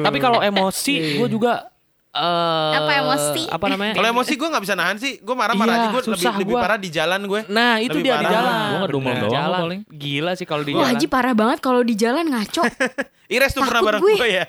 Tapi 0.00 0.18
kalau 0.18 0.40
emosi 0.40 1.20
gue 1.20 1.28
juga 1.28 1.68
eh 2.10 2.72
Apa 2.72 2.92
emosi? 2.96 3.42
Apa 3.46 3.66
namanya? 3.68 3.92
Kalau 3.92 4.08
emosi 4.08 4.32
gue 4.32 4.48
nggak 4.48 4.62
bisa 4.62 4.74
nahan 4.74 4.96
sih. 4.96 5.18
Gue 5.18 5.34
marah-marah 5.34 5.74
Iya, 5.74 5.82
aja. 5.82 5.92
Gue 5.92 6.02
lebih, 6.08 6.28
lebih 6.40 6.54
parah 6.56 6.78
di 6.78 6.88
jalan 6.88 7.20
gue. 7.22 7.40
Nah 7.48 7.76
itu 7.76 7.90
Lebih 7.92 8.04
dia 8.04 8.14
di 8.14 8.18
parah. 8.20 8.32
jalan. 8.32 8.54
Gua 8.54 8.78
ngedumel 8.80 9.04
Bener. 9.10 9.20
doang 9.20 9.34
jalan. 9.36 9.60
paling. 9.60 9.80
Gila 9.90 10.32
sih 10.32 10.46
kalau 10.46 10.62
di 10.62 10.70
Wah 10.70 10.78
jalan. 10.80 10.90
Haji 10.94 11.06
parah 11.08 11.34
banget 11.34 11.58
kalau 11.60 11.80
di 11.82 11.94
jalan 11.94 12.24
ngaco 12.24 12.62
Ires 13.34 13.50
tuh 13.50 13.62
pernah 13.62 13.80
Takut 13.82 13.88
bareng 13.90 14.02
gue. 14.02 14.14
gue 14.16 14.28
ya. 14.32 14.44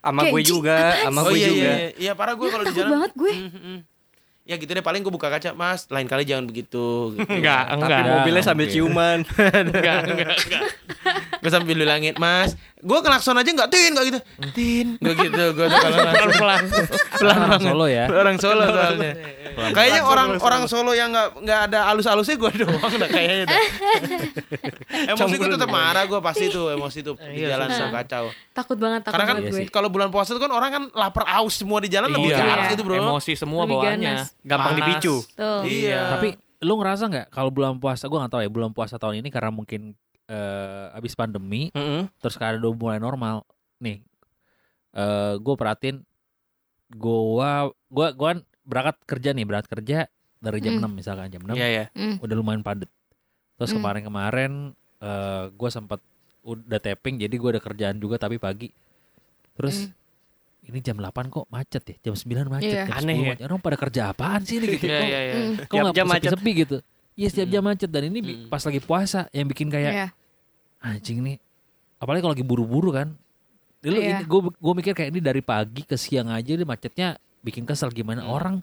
Sama 0.00 0.22
gue 0.26 0.42
juga, 0.42 0.76
sama 0.98 1.20
Oh 1.20 1.28
gue 1.28 1.36
iya, 1.36 1.46
juga. 1.46 1.60
iya, 1.60 1.72
iya. 1.76 1.88
Iya 1.94 2.12
parah 2.14 2.34
gue 2.34 2.48
kalau 2.48 2.64
di 2.64 2.68
takut 2.68 2.80
jalan. 2.80 2.92
banget 2.96 3.12
gue 3.14 3.32
Hmm, 3.32 3.50
hmm. 3.52 3.78
Ya 4.42 4.56
gitu 4.56 4.68
deh 4.68 4.80
paling 4.80 5.00
gue 5.00 5.10
buka 5.10 5.28
kaca 5.28 5.52
mas 5.52 5.86
lain 5.86 6.04
kali 6.04 6.22
jangan 6.22 6.44
begitu 6.44 7.12
gitu. 7.12 7.28
Enggak, 7.36 7.64
Tapi 7.66 7.76
enggak. 7.78 8.00
mobilnya 8.18 8.42
sambil 8.42 8.66
oke. 8.66 8.72
ciuman. 8.72 9.18
Enggak, 9.68 9.98
enggak, 10.04 10.34
enggak. 10.38 10.62
gue 11.40 11.48
sambil 11.48 11.72
bilangin 11.74 12.12
mas 12.16 12.52
gue 12.76 12.98
kelakson 12.98 13.32
aja 13.34 13.44
nggak 13.46 13.68
tin 13.68 13.92
nggak 13.92 14.06
gitu 14.06 14.20
tin 14.52 14.86
gue 14.96 15.14
gitu 15.14 15.42
gue 15.50 15.66
tuh 15.66 15.78
kalau 15.78 15.96
langsung 15.98 16.16
Pelan-pelan. 16.30 16.62
pelan 17.14 17.38
Orang 17.38 17.60
Solo 17.62 17.86
ya. 17.86 18.04
orang 18.08 18.36
Solo 18.36 18.64
soalnya 18.66 19.12
kayaknya 19.70 20.00
orang 20.02 20.28
orang 20.38 20.62
Solo 20.64 20.92
yang 20.92 21.08
nggak 21.08 21.28
nggak 21.40 21.60
ada 21.66 21.78
alus-alusnya 21.88 22.36
gue 22.36 22.50
doang 22.58 22.80
dah 22.94 23.08
kayaknya 23.08 23.44
dah. 23.46 23.56
emosi 25.12 25.34
gue 25.34 25.48
tetap 25.50 25.70
marah 25.70 26.04
gue 26.04 26.20
pasti 26.20 26.44
tuh 26.48 26.68
emosi 26.70 26.98
tuh 27.02 27.14
di 27.16 27.40
Iya, 27.40 27.56
jalan 27.56 27.68
so 27.70 27.84
kacau 27.86 28.24
Takut 28.50 28.76
banget 28.76 29.00
takut 29.02 29.14
karena 29.14 29.24
kan 29.26 29.36
gue. 29.40 29.64
kalau 29.68 29.88
bulan 29.88 30.08
puasa 30.08 30.30
tuh 30.30 30.42
kan 30.42 30.50
orang 30.50 30.70
kan 30.70 30.82
lapar 30.92 31.24
aus 31.30 31.56
semua 31.56 31.78
di 31.78 31.88
jalan 31.88 32.08
lebih 32.10 32.30
Iya. 32.30 32.38
ganas 32.38 32.66
gitu 32.70 32.82
bro 32.82 32.96
Emosi 32.98 33.32
semua 33.34 33.64
Lebih 33.64 33.76
bawaannya. 33.78 34.14
Gampang 34.42 34.74
Panas. 34.74 34.80
dipicu. 34.96 35.14
Tuh. 35.30 35.62
iya 35.62 36.10
Tapi 36.10 36.28
lu 36.60 36.76
ngerasa 36.76 37.04
nggak 37.06 37.26
kalau 37.28 37.48
bulan 37.48 37.76
puasa 37.76 38.04
gue 38.04 38.14
nggak 38.14 38.30
tahu 38.30 38.42
ya 38.42 38.50
bulan 38.50 38.70
puasa 38.70 38.94
tahun 38.94 39.18
ini 39.18 39.28
karena 39.28 39.48
mungkin 39.48 39.96
eh, 40.26 40.86
abis 40.92 41.12
pandemi 41.12 41.68
Mm-mm. 41.70 42.12
terus 42.16 42.34
keadaan 42.34 42.60
udah 42.60 42.72
mulai 42.72 42.98
normal 42.98 43.42
nih 43.78 44.04
eh 44.92 45.34
gue 45.36 45.54
perhatiin 45.54 46.04
gua 46.90 47.70
gua 47.86 48.10
gua 48.10 48.28
kan 48.28 48.38
berangkat 48.62 48.96
kerja 49.04 49.30
nih 49.32 49.44
berangkat 49.44 49.70
kerja 49.72 49.98
dari 50.36 50.58
jam 50.58 50.76
Hmm. 50.76 50.88
6 50.88 50.96
misalkan 50.96 51.28
jam 51.28 51.42
6 51.42 51.54
iya 51.54 51.66
iya 51.66 51.84
Hmm. 51.92 52.16
udah 52.18 52.34
lumayan 52.34 52.60
padat 52.60 52.88
terus 53.54 53.70
Hmm. 53.70 53.78
kemarin-kemarin 53.78 54.52
eh 54.98 55.44
gue 55.50 55.70
sempat 55.70 56.00
udah 56.42 56.76
tapping 56.78 57.16
jadi 57.18 57.30
gue 57.30 57.50
ada 57.50 57.62
kerjaan 57.62 57.96
juga 57.96 58.16
tapi 58.16 58.36
pagi 58.36 58.68
terus 59.52 59.88
ini 60.62 60.78
jam 60.78 60.96
8 60.96 61.10
kok 61.26 61.44
macet 61.46 61.82
ya 61.82 61.96
jam 62.02 62.14
9 62.14 62.26
macet 62.48 62.70
Iya. 62.70 62.84
jam 62.84 62.96
Aneh 62.96 63.14
10 63.14 63.18
ya. 63.18 63.28
macet. 63.30 63.44
orang 63.44 63.60
pada 63.60 63.76
kerja 63.76 64.00
apaan 64.08 64.40
sih 64.42 64.56
ini 64.56 64.66
gitu 64.72 64.86
Iya, 64.86 65.00
kok, 65.00 65.08
kok 65.62 65.70
Tiap 65.70 65.82
nggak 65.82 65.94
jam 65.94 66.06
macet. 66.06 66.30
sepi-sepi 66.30 66.52
gitu 66.58 66.76
iya 67.12 67.28
setiap 67.28 67.48
jam 67.50 67.62
macet 67.62 67.88
dan 67.88 68.02
ini 68.04 68.18
Hmm. 68.20 68.46
pas 68.46 68.60
lagi 68.60 68.80
puasa 68.80 69.20
yang 69.30 69.46
bikin 69.46 69.68
kayak 69.68 69.92
Iya. 69.92 70.06
anjing 70.80 71.20
nih 71.20 71.36
apalagi 71.96 72.20
kalau 72.20 72.32
lagi 72.32 72.42
buru-buru 72.42 72.90
kan 72.90 73.12
dulu 73.80 73.96
ini 73.98 74.22
gue 74.22 74.40
gue 74.50 74.72
mikir 74.74 74.92
kayak 74.92 75.10
ini 75.10 75.20
dari 75.20 75.40
pagi 75.40 75.82
ke 75.82 75.94
siang 75.94 76.28
aja 76.28 76.52
deh 76.52 76.64
macetnya 76.64 77.14
bikin 77.40 77.64
kesel 77.64 77.88
gimana 77.88 78.22
orang 78.22 78.60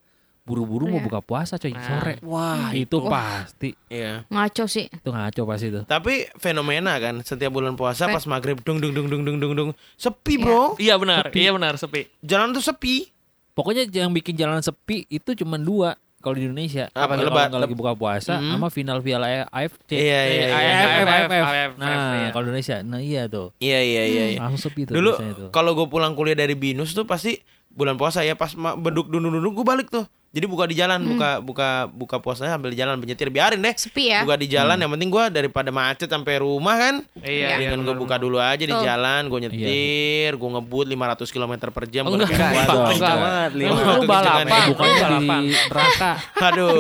buru-buru 0.48 0.88
mau 0.88 0.96
Iya. 0.96 1.06
buka 1.06 1.20
puasa 1.20 1.54
coy 1.54 1.70
Nah. 1.70 1.84
sore 1.84 2.16
Wah, 2.24 2.72
itu 2.72 2.98
pasti 3.04 3.75
iya 3.88 4.24
Ngaco 4.25 4.63
sih. 4.66 4.88
itu 4.88 5.10
ngaco 5.10 5.42
pasti 5.44 5.66
itu 5.68 5.82
tapi 5.84 6.13
fenomena 6.38 6.96
kan 6.96 7.20
setiap 7.20 7.51
bulan 7.51 7.75
puasa 7.75 8.08
Fe- 8.08 8.16
pas 8.16 8.24
maghrib 8.25 8.56
dung 8.62 8.80
dung 8.80 8.96
dung 8.96 9.06
dung 9.06 9.22
dung 9.22 9.38
dung 9.38 9.54
dung 9.54 9.70
sepi 9.94 10.39
bro 10.39 10.74
Iya 10.77 10.96
benar, 10.96 11.27
iya 11.30 11.51
benar 11.51 11.75
sepi. 11.75 12.08
jalan 12.22 12.50
tuh 12.50 12.63
sepi 12.63 13.12
pokoknya 13.51 13.84
yang 13.92 14.10
bikin 14.10 14.34
jalan 14.34 14.60
sepi 14.60 15.04
itu 15.06 15.36
cuma 15.36 15.58
dua 15.58 15.94
kalau 16.18 16.34
di 16.34 16.46
Indonesia 16.46 16.89
Apa, 16.89 17.13
kalau 17.13 17.30
lebat- 17.30 17.48
nggak 17.48 17.62
lagi 17.62 17.75
buka 17.75 17.94
puasa 17.94 18.38
Mhm. 18.38 18.51
sama 18.51 18.68
final 18.70 19.00
Piala 19.00 19.46
AFC 19.46 19.92
Iya, 19.92 20.01
iya, 20.24 20.46
iya. 20.50 20.56
AFF. 20.56 21.08
AFF, 21.30 21.70
nah 21.75 21.89
iya. 22.16 22.30
kalau 22.32 22.44
Indonesia 22.46 22.75
nah 22.82 23.00
iya 23.00 23.24
tuh 23.27 23.51
iya 23.58 23.80
iya 23.80 24.04
iya, 24.06 24.24
iya. 24.30 24.39
langsung 24.39 24.63
sepi 24.63 24.86
tuh 24.86 24.94
dulu 24.94 25.12
kalau 25.50 25.72
gue 25.74 25.88
pulang 25.88 26.13
kuliah 26.13 26.34
dari 26.36 26.54
binus 26.54 26.92
tuh 26.92 27.04
pasti 27.04 27.36
bulan 27.77 27.93
puasa 27.93 28.19
ya 28.19 28.34
pas 28.34 28.50
ma- 28.51 28.74
beduk 28.74 29.05
duduk 29.05 29.29
duduk 29.31 29.53
gue 29.53 29.67
balik 29.67 29.88
tuh 29.88 30.03
jadi 30.27 30.43
buka 30.43 30.65
di 30.65 30.75
jalan 30.75 31.00
buka 31.07 31.29
buka 31.39 31.67
buka 31.88 32.15
puasanya 32.17 32.51
sambil 32.51 32.69
di 32.69 32.77
jalan 32.77 32.98
penyetir 32.98 33.29
biarin 33.29 33.57
deh 33.57 33.72
Sepi 33.72 34.12
ya. 34.12 34.22
buka 34.22 34.36
di 34.36 34.46
jalan 34.46 34.75
yang 34.75 34.91
penting 34.91 35.07
gue 35.07 35.24
daripada 35.31 35.69
macet 35.69 36.05
sampai 36.05 36.36
rumah 36.38 36.75
kan 36.75 36.96
Iya, 37.17 37.48
iya. 37.55 37.57
dengan 37.63 37.81
gue 37.81 37.96
buka 37.96 38.17
dulu 38.17 38.36
aja 38.36 38.60
di 38.60 38.75
jalan 38.75 39.22
gue 39.27 39.39
Iya. 39.39 39.46
nyetir 39.48 40.31
gue 40.36 40.50
ngebut 40.51 40.86
500 40.86 41.31
km 41.31 41.53
per 41.72 41.86
jam 41.88 42.03
Oh, 42.03 42.12
gua 42.12 42.17
enggak, 42.19 42.34
enggak, 42.34 42.50
enggak, 42.51 42.67
enggak 42.67 42.91
enggak. 42.91 43.15
banget. 43.17 43.51
Lu, 43.53 43.63
balapan, 44.05 44.43
ya. 44.43 44.51
lu 44.51 44.67
bukannya 44.67 44.98
balapan. 45.00 45.39
di 45.39 45.48
neraka 45.48 46.12
Aduh, 46.43 46.74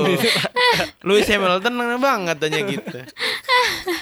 Lewis 1.07 1.27
Hamilton 1.27 1.73
banget 1.97 2.35
katanya 2.35 2.59
gitu. 2.67 2.97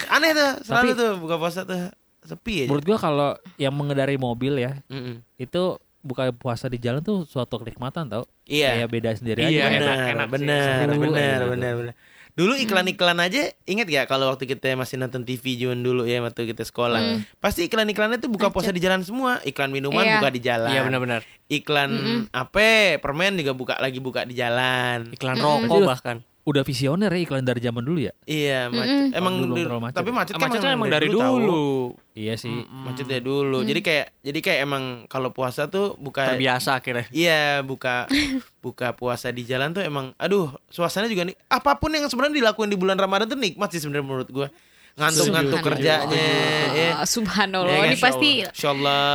Aneh 0.10 0.32
tuh, 0.32 0.52
selalu 0.64 0.84
Tapi- 0.90 0.98
tuh 0.98 1.12
buka 1.18 1.36
puasa 1.38 1.60
tuh 1.64 1.80
sepi 2.26 2.66
aja. 2.66 2.68
menurut 2.68 2.82
gua 2.84 2.98
kalau 2.98 3.30
yang 3.56 3.70
mengendarai 3.72 4.18
mobil 4.18 4.58
ya 4.58 4.82
Mm-mm. 4.90 5.22
itu 5.38 5.78
buka 6.06 6.30
puasa 6.32 6.70
di 6.70 6.78
jalan 6.78 7.02
tuh 7.02 7.26
suatu 7.26 7.58
kenikmatan 7.58 8.06
tau 8.06 8.30
Iya, 8.46 8.78
kayak 8.78 8.90
beda 8.90 9.10
sendiri 9.16 9.42
Iya, 9.42 9.66
aja 9.66 9.66
enak, 9.66 9.74
benar, 9.74 9.98
enak 9.98 10.06
sih. 10.22 10.34
benar, 10.38 10.62
Seru 10.86 10.94
benar, 10.96 11.10
gitu. 11.34 11.46
benar, 11.50 11.74
benar. 11.76 11.96
Dulu 12.36 12.54
iklan-iklan 12.60 13.18
aja 13.18 13.42
inget 13.64 13.88
gak 13.88 14.06
kalau 14.06 14.28
waktu 14.28 14.44
kita 14.44 14.76
masih 14.76 15.00
nonton 15.00 15.24
TV 15.24 15.56
zaman 15.56 15.80
dulu 15.80 16.04
ya 16.04 16.20
waktu 16.20 16.46
kita 16.46 16.62
sekolah. 16.62 17.00
Pasti 17.40 17.64
iklan-iklannya 17.64 18.20
tuh 18.20 18.28
buka 18.28 18.52
puasa 18.52 18.70
di 18.70 18.78
jalan 18.78 19.02
semua. 19.02 19.40
Iklan 19.42 19.72
minuman 19.72 20.04
Iya. 20.04 20.20
buka 20.20 20.30
di 20.30 20.42
jalan. 20.44 20.68
Iya 20.68 20.84
benar-benar. 20.84 21.22
Iklan 21.48 21.90
apa? 22.30 23.00
Permen 23.00 23.40
juga 23.40 23.56
buka 23.56 23.80
lagi 23.80 23.98
buka 23.98 24.28
di 24.28 24.36
jalan. 24.36 25.10
Iklan 25.10 25.40
Berarti 25.40 25.64
rokok 25.64 25.78
udah- 25.80 25.90
bahkan. 25.90 26.18
Udah 26.46 26.62
visioner 26.62 27.10
ya 27.10 27.20
iklan 27.20 27.42
dari 27.42 27.58
zaman 27.58 27.82
dulu 27.82 28.00
ya 28.00 28.14
Iya, 28.24 28.70
macet. 28.70 29.12
Emang 29.12 29.34
Dulu 29.42 29.82
macet. 29.82 29.98
tapi 29.98 30.10
macet 30.10 30.34
kan 30.34 30.46
Macetnya 30.46 30.72
emang 30.72 30.88
dari 30.88 31.10
tahu. 31.10 31.18
dulu. 31.18 31.66
iya 32.14 32.34
sih 32.36 32.54
Macetnya 32.86 33.18
dulu. 33.18 33.62
Jadi 33.62 33.82
kayak 33.82 34.14
jadi 34.22 34.40
kayak 34.40 34.60
emang 34.62 34.84
kalau 35.06 35.30
puasa 35.30 35.66
tuh 35.66 35.98
buka 35.98 36.30
Terbiasa 36.32 36.78
akhirnya. 36.78 37.10
Iya, 37.10 37.60
buka 37.62 38.06
buka 38.66 38.94
puasa 38.94 39.30
di 39.30 39.42
jalan 39.42 39.74
tuh 39.74 39.82
emang 39.82 40.14
aduh, 40.16 40.54
suasana 40.68 41.06
juga 41.06 41.26
nih. 41.26 41.34
Apa 41.48 41.76
pun 41.76 41.90
yang 41.90 42.06
sebenarnya 42.06 42.38
dilakuin 42.40 42.70
di 42.70 42.78
bulan 42.78 42.96
Ramadan 42.96 43.26
tuh 43.26 43.36
nikmat 43.36 43.70
sih 43.70 43.82
sebenarnya 43.82 44.06
menurut 44.06 44.30
gua. 44.30 44.48
Ngantuk-ngantuk 44.96 45.60
Subhanallah. 45.60 45.76
kerjanya 46.08 46.26
ya. 46.72 46.90
Ah, 46.96 47.06
Subhanallah. 47.06 47.68
Ya 47.68 47.80
kan? 47.80 47.90
ini 47.90 47.98
pasti 48.00 48.30
Insyaallah. 48.48 49.14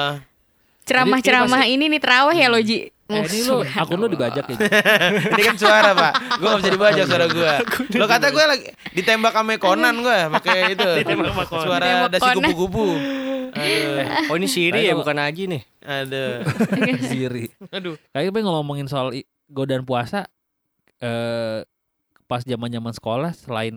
Ceramah-ceramah 0.90 1.62
ini 1.64 1.86
nih 1.86 2.00
terawih 2.02 2.34
ya 2.34 2.50
lo 2.50 2.58
Ji. 2.58 2.90
eh, 3.10 3.22
ini 3.26 3.42
lu 3.42 3.62
akun 3.62 3.98
lu 3.98 4.06
dibajak 4.06 4.46
ya 4.46 4.56
Ini 5.34 5.42
kan 5.42 5.56
suara, 5.58 5.90
Pak. 5.94 6.12
Gua 6.38 6.48
gak 6.54 6.58
bisa 6.62 6.70
dibaca 6.70 7.02
suara 7.02 7.26
gua. 7.26 7.54
Lo 7.98 8.06
kata 8.06 8.26
gua 8.30 8.44
lagi 8.54 8.70
ditembak 8.94 9.34
sama 9.34 9.58
Conan 9.58 9.94
gua 9.98 10.30
pakai 10.38 10.78
itu. 10.78 10.90
Suara 11.50 12.06
dasi 12.06 12.28
kupu-kupu. 12.38 12.86
Aduh. 13.50 14.30
Oh 14.30 14.38
ini 14.38 14.46
Siri 14.46 14.86
ya 14.86 14.94
bukan 14.94 15.18
Aji 15.18 15.50
nih. 15.50 15.62
Aduh. 15.82 16.46
sendiri 17.10 17.50
Aduh. 17.74 17.98
kayak 18.14 18.30
pengen 18.30 18.46
ngomongin 18.46 18.86
soal 18.86 19.10
godaan 19.50 19.82
puasa 19.82 20.30
eh 21.02 21.66
pas 22.30 22.46
zaman 22.46 22.70
zaman 22.70 22.94
sekolah 22.94 23.34
selain 23.34 23.74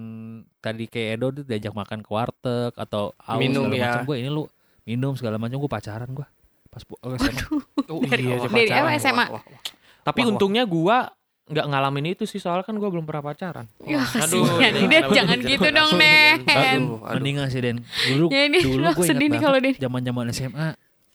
tadi 0.61 0.85
kayak 0.85 1.17
Edo 1.17 1.27
diajak 1.41 1.73
makan 1.73 2.05
ke 2.05 2.09
warteg 2.13 2.69
atau 2.77 3.17
aus 3.17 3.41
Minum, 3.41 3.65
segala 3.65 3.81
ya. 3.81 3.85
macam 3.89 4.01
gue 4.05 4.17
ini 4.21 4.29
lu 4.29 4.43
minum 4.85 5.17
segala 5.17 5.41
macam 5.41 5.57
gue 5.57 5.71
pacaran 5.71 6.05
gue 6.05 6.27
pas 6.73 6.81
pu- 6.81 6.97
oh, 6.97 7.13
SMA. 7.15 7.43
Oh, 7.85 8.01
Dari- 8.01 8.25
iya, 8.25 8.35
dari 8.41 8.65
pacaran. 8.65 8.97
SMA? 8.97 9.25
Wah, 9.25 9.29
wah, 9.31 9.43
wah. 9.43 9.61
Tapi 10.03 10.21
untungnya 10.25 10.65
gua 10.65 11.13
nggak 11.43 11.65
ngalamin 11.65 12.05
itu 12.09 12.23
sih 12.23 12.37
soalnya 12.37 12.63
kan 12.63 12.73
gua 12.73 12.87
belum 12.87 13.03
pernah 13.03 13.23
pacaran. 13.23 13.65
Ya 13.85 13.99
Aduh, 13.99 14.43
kasihan 14.43 14.71
ini 14.71 14.79
nih 14.81 14.87
Den, 14.89 15.03
jangan 15.13 15.37
gitu 15.39 15.67
dong 15.69 15.91
Den. 15.93 16.37
Aduh, 16.41 16.97
aduh. 16.99 17.13
mendingan 17.13 17.47
sih 17.47 17.59
Den 17.59 17.77
dulu 18.07 18.25
Ya, 18.27 18.41
ini 18.45 18.57
dulu 18.59 18.83
gue 18.91 19.05
ingat 19.05 19.19
nih 19.21 19.39
kalau 19.39 19.57
banget 19.57 19.65
Den. 19.69 19.83
zaman 19.83 20.01
zaman 20.01 20.25
SMA 20.29 20.67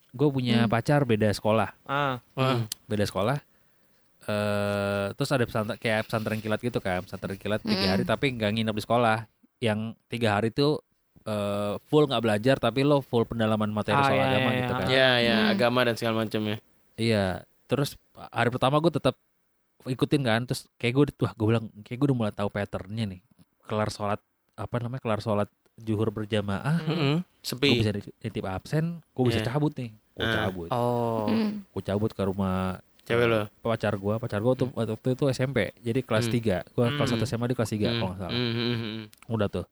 gue 0.08 0.28
punya 0.30 0.56
Hmm. 0.60 0.70
pacar 0.70 1.02
beda 1.02 1.28
sekolah 1.30 1.68
Ah, 1.84 2.20
Hmm. 2.32 2.64
beda 2.84 3.04
sekolah 3.04 3.40
eh 4.22 5.06
terus 5.14 5.30
ada 5.30 5.42
pesantren 5.42 5.76
kayak 5.76 6.04
pesantren 6.04 6.38
kilat 6.38 6.60
gitu 6.60 6.78
kan 6.78 7.00
pesantren 7.00 7.34
kilat 7.34 7.60
tiga 7.62 7.80
Mm. 7.82 7.90
hari 7.90 8.04
tapi 8.04 8.26
nggak 8.30 8.50
nginep 8.50 8.74
di 8.74 8.82
sekolah 8.82 9.18
yang 9.58 9.80
tiga 10.06 10.36
hari 10.36 10.48
itu 10.48 10.76
eh, 11.28 11.72
full 11.84 12.04
nggak 12.04 12.20
belajar 12.20 12.56
tapi 12.56 12.80
lo 12.82 12.98
full 13.00 13.22
pendalaman 13.22 13.68
materi 13.68 13.94
Ah, 13.94 14.02
soal 14.02 14.16
iya, 14.16 14.26
agama 14.26 14.48
iya, 14.48 14.56
gitu 14.56 14.64
iya. 14.64 14.78
kan 14.78 14.86
Ya, 14.88 15.10
ya, 15.18 15.36
Hmm. 15.38 15.52
agama 15.52 15.80
dan 15.82 15.94
segala 15.94 16.14
macamnya. 16.18 16.56
iya 16.96 17.24
terus 17.64 17.94
hari 18.32 18.48
pertama 18.48 18.76
gue 18.78 18.90
tetap 18.90 19.14
ikutin 19.84 20.22
kan 20.22 20.40
terus 20.42 20.66
kayak 20.74 20.92
gue 20.94 21.04
wah 21.18 21.32
gue 21.32 21.46
bilang 21.46 21.64
kayak 21.80 21.96
gue 21.96 22.06
udah 22.06 22.18
mulai 22.18 22.32
tahu 22.32 22.48
patternnya 22.48 23.04
nih 23.06 23.20
kelar 23.62 23.88
sholat 23.88 24.20
apa 24.54 24.74
namanya 24.78 24.98
kelar 24.98 25.20
sholat 25.20 25.48
juhur 25.76 26.10
berjamaah 26.10 26.82
Mm-mm. 26.82 27.16
gue 27.20 27.38
Sepi. 27.40 27.78
bisa 27.78 27.92
nitip 27.94 28.44
absen 28.44 29.04
gue 29.06 29.24
bisa 29.24 29.38
Iya. 29.38 29.46
cabut 29.48 29.72
nih 29.72 29.90
gue 30.12 30.24
Ah. 30.24 30.34
cabut 30.42 30.68
Oh. 30.68 31.28
Hmm. 31.28 31.62
gue 31.62 31.82
cabut 31.84 32.10
ke 32.10 32.22
rumah 32.22 32.80
Cewek 33.04 33.24
lo. 33.24 33.48
pacar 33.62 33.94
gue 33.94 34.14
pacar 34.18 34.36
gue 34.38 34.52
tuh 34.54 34.68
waktu 34.70 35.08
itu 35.10 35.24
SMP 35.30 35.70
jadi 35.78 36.00
kelas 36.02 36.26
Hmm. 36.26 36.34
3 36.34 36.66
gue 36.66 36.84
kelas 36.90 37.08
Hmm. 37.08 37.16
1 37.16 37.28
SMA 37.28 37.46
di 37.46 37.54
kelas 37.54 37.70
3 37.70 37.78
Hmm, 37.80 37.94
kalau 37.94 38.08
nggak 38.10 38.18
salah 38.18 38.32
hmm, 38.34 38.52
hmm, 38.52 38.76
hmm. 38.76 39.02
udah 39.30 39.48
tuh 39.48 39.64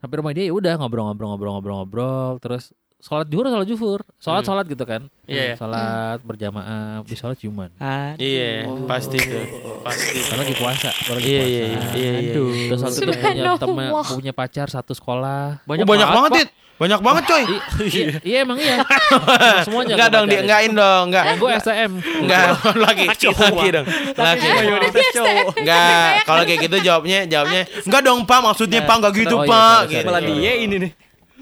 sampai 0.00 0.16
rumah 0.20 0.32
dia 0.36 0.48
ya 0.48 0.54
udah 0.54 0.74
ngobrol-ngobrol-ngobrol-ngobrol 0.80 2.38
terus 2.40 2.72
sholat 3.06 3.26
juhur 3.26 3.46
sholat 3.46 3.64
juhur 3.64 4.00
sholat 4.16 4.42
Hmm. 4.42 4.48
sholat 4.48 4.64
gitu 4.66 4.82
kan 4.82 5.02
Iya. 5.24 5.54
sholat 5.54 6.18
berjamaah 6.20 7.00
di 7.00 7.14
sholat 7.14 7.36
ciuman 7.36 7.70
Iya, 8.16 8.66
pasti 8.84 9.14
tuh. 9.16 9.46
Pasti. 9.80 10.18
karena 10.24 10.42
lagi 10.42 10.54
puasa 10.56 10.90
lagi 10.90 11.22
Iya, 11.24 11.38
puasa 11.38 11.46
iya, 11.46 11.62
iya, 11.62 11.78
iya, 11.94 12.12
iya. 12.18 12.32
terus 12.66 12.80
waktu 12.80 12.98
itu 13.00 13.12
punya 13.14 13.52
temen 13.56 13.88
punya 14.10 14.32
pacar 14.32 14.66
satu 14.66 14.90
sekolah 14.90 15.62
Banyak, 15.62 15.82
oh, 15.82 15.88
banyak 15.88 16.08
banget, 16.10 16.32
Dit. 16.36 16.50
Banyak 16.76 17.00
banget, 17.00 17.24
coy. 17.24 17.44
Iya, 17.80 18.20
iya 18.20 18.38
emang 18.44 18.60
iya 18.60 18.84
semuanya 19.64 19.96
Enggak 19.96 20.10
dong, 20.12 20.26
di 20.26 20.36
enggakin 20.36 20.72
dong, 20.74 21.02
enggak. 21.08 21.24
gue 21.34 21.50
STM 21.56 21.92
Enggak, 22.20 22.46
lagi. 22.84 23.04
Laki 23.08 23.68
dong. 23.72 23.88
Laki. 24.12 24.48
Enggak, 25.56 26.08
kalau 26.28 26.42
kayak 26.44 26.60
gitu 26.60 26.76
jawabnya 26.84 27.24
jawabnya 27.24 27.64
enggak 27.80 28.02
dong, 28.02 28.18
Pak. 28.22 28.40
Maksudnya 28.44 28.84
Pak 28.84 28.92
enggak 28.94 29.12
gitu, 29.16 29.36
Oh, 29.36 29.42
iya, 29.42 29.48
Pak. 29.48 29.78
Gitu. 29.88 30.04
Malah 30.04 30.20
dia 30.20 30.52
ini 30.58 30.76
nih. 30.78 30.92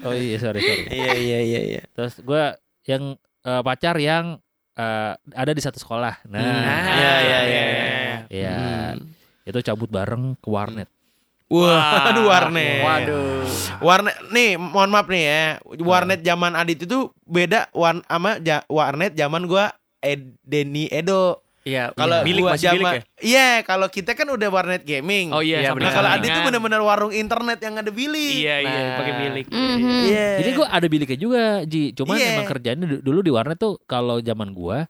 Oh 0.05 0.13
iya 0.13 0.37
sorry 0.37 0.61
sorry 0.61 0.83
Iya, 0.95 1.11
iya, 1.17 1.39
iya, 1.41 1.61
iya. 1.65 1.81
terus 1.91 2.21
gue 2.21 2.43
yang 2.85 3.17
eh, 3.41 3.61
pacar 3.61 3.97
yang 3.97 4.37
eh, 4.75 5.13
ada 5.33 5.51
di 5.51 5.61
satu 5.61 5.77
sekolah. 5.77 6.21
Nah, 6.27 6.41
Iya 6.41 7.13
iya 7.21 7.39
iya. 7.41 7.63
iya. 7.65 7.67
ya 8.29 8.57
itu 9.45 9.59
cabut 9.61 9.89
bareng 9.89 10.33
ke 10.37 10.49
warnet. 10.49 10.89
Wah, 11.45 12.09
aduh 12.09 12.25
warnet. 12.25 12.81
Waduh. 12.81 13.45
Warnet 13.77 14.17
nih, 14.33 14.57
mohon 14.57 14.89
maaf 14.89 15.05
nih 15.05 15.23
ya. 15.23 15.43
Warnet 15.61 16.25
zaman 16.25 16.57
Adit 16.57 16.89
itu 16.89 17.13
beda 17.21 17.69
wan 17.69 18.01
sama 18.09 18.41
ja- 18.41 18.65
warnet 18.65 19.13
zaman 19.13 19.45
gua 19.45 19.69
Ed, 20.01 20.33
Denny 20.41 20.89
Edo. 20.89 21.44
Iya, 21.65 21.89
Kalau 21.91 22.21
milik 22.21 22.41
gua 22.45 22.51
masih 22.53 22.67
milik 22.69 22.77
zaman 22.77 22.93
ya. 22.93 23.01
Iya, 23.19 23.49
kalau 23.65 23.87
kita 23.89 24.11
kan 24.13 24.27
udah 24.29 24.47
warnet 24.47 24.85
gaming. 24.85 25.33
Oh 25.33 25.41
iya, 25.41 25.59
Iya, 25.59 25.73
sampai 25.73 25.81
Nah, 25.81 25.91
kalau 25.91 26.09
Adit 26.11 26.21
sekarang. 26.23 26.37
tuh 26.37 26.45
bener-bener 26.45 26.81
warung 26.81 27.09
internet 27.09 27.57
yang 27.59 27.75
ada 27.75 27.89
bilik. 27.89 28.35
Iya 28.37 28.55
iya 28.61 28.77
Nah. 28.85 28.95
pakai 28.95 29.13
bilik. 29.19 29.45
Mhm. 29.49 29.97
Iya. 30.05 30.27
Jadi 30.39 30.49
gua 30.53 30.67
ada 30.69 30.85
biliknya 30.85 31.17
juga, 31.17 31.43
Ji. 31.63 31.89
Cuman 31.91 32.15
Iya. 32.15 32.29
emang 32.31 32.45
kerjaannya 32.45 32.85
du- 32.87 33.03
dulu 33.03 33.19
di 33.19 33.31
warnet 33.31 33.57
tuh 33.57 33.81
kalau 33.83 34.21
zaman 34.21 34.53
gua 34.53 34.85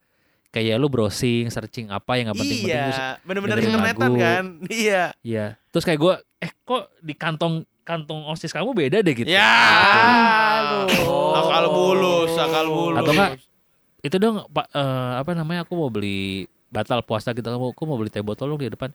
kayak 0.51 0.75
lu 0.75 0.87
browsing, 0.87 1.47
searching 1.47 1.87
apa 1.89 2.11
yang 2.13 2.27
nggak 2.27 2.39
penting-penting. 2.39 2.91
Iya, 2.91 3.19
bener-bener 3.21 3.55
dengerin 3.57 3.71
internetan 3.73 4.03
lagu. 4.05 4.15
kan. 4.17 4.43
Iya. 4.67 5.03
Iya. 5.21 5.45
Terus 5.69 5.83
kayak 5.85 5.99
gua, 6.01 6.13
eh 6.37 6.51
kok 6.53 6.91
di 6.97 7.13
kantong 7.13 7.55
kantong 7.81 8.25
osis 8.25 8.49
kamu 8.49 8.71
beda 8.73 8.99
deh 8.99 9.13
gitu. 9.13 9.31
Ya. 9.31 9.47
Akal 11.33 11.65
bulus, 11.69 12.33
akal 12.33 12.67
bulus. 12.67 12.99
Atau 12.99 13.13
enggak 13.13 13.31
itu 14.01 14.15
dong 14.15 14.45
Pak 14.45 14.69
eh, 14.69 15.13
apa 15.17 15.31
namanya 15.33 15.63
aku 15.63 15.73
mau 15.73 15.89
beli 15.89 16.45
batal 16.75 16.99
puasa 17.01 17.31
gitu 17.31 17.45
kamu 17.45 17.71
aku 17.71 17.83
mau 17.83 17.95
beli 17.95 18.09
teh 18.09 18.19
botol 18.19 18.47
lu 18.47 18.57
di 18.57 18.67
depan 18.67 18.91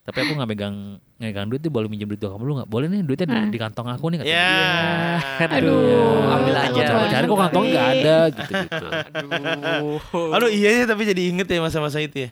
tapi 0.00 0.18
aku 0.20 0.32
nggak 0.32 0.46
megang 0.46 0.76
megang 1.18 1.46
duit 1.46 1.58
dia 1.58 1.66
boleh 1.68 1.86
minjem 1.86 2.06
duit 2.06 2.22
kamu 2.22 2.38
lu 2.40 2.52
nggak 2.56 2.70
boleh 2.70 2.86
nih 2.86 3.02
duitnya 3.02 3.26
di, 3.26 3.38
di 3.50 3.58
kantong 3.58 3.90
aku 3.90 4.06
nih 4.06 4.18
katanya. 4.20 4.38
Ya. 4.38 5.50
Aduh, 5.50 6.30
ambil 6.30 6.54
takut 6.54 6.78
aja. 6.78 6.92
banget. 6.94 7.10
cari 7.10 7.24
kok 7.26 7.38
kantong 7.40 7.64
nggak 7.66 7.86
ada 7.92 8.16
gitu 8.30 8.52
gitu 8.56 8.86
Aduh. 9.12 10.30
Aduh 10.30 10.48
iya 10.48 10.70
ya 10.72 10.84
tapi 10.86 11.02
jadi 11.04 11.22
inget 11.26 11.46
ya 11.46 11.58
masa-masa 11.58 11.98
itu 11.98 12.22
ya. 12.22 12.30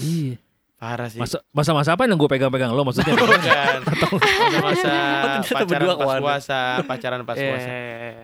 iya 0.00 0.40
Parah 0.74 1.06
sih. 1.06 1.20
masa 1.20 1.38
masa 1.52 1.70
masa 1.70 1.90
apa 1.92 2.08
yang 2.08 2.16
gue 2.16 2.26
pegang-pegang 2.26 2.72
lo 2.72 2.82
maksudnya 2.82 3.12
Bukan. 3.12 3.78
Masa-masa 4.58 4.90
pacaran 5.44 5.68
berdua 5.68 5.94
pas 5.94 6.18
puasa, 6.18 6.60
pacaran 6.82 7.20
pas 7.22 7.36
Eh, 7.36 7.44
puasa. 7.44 7.68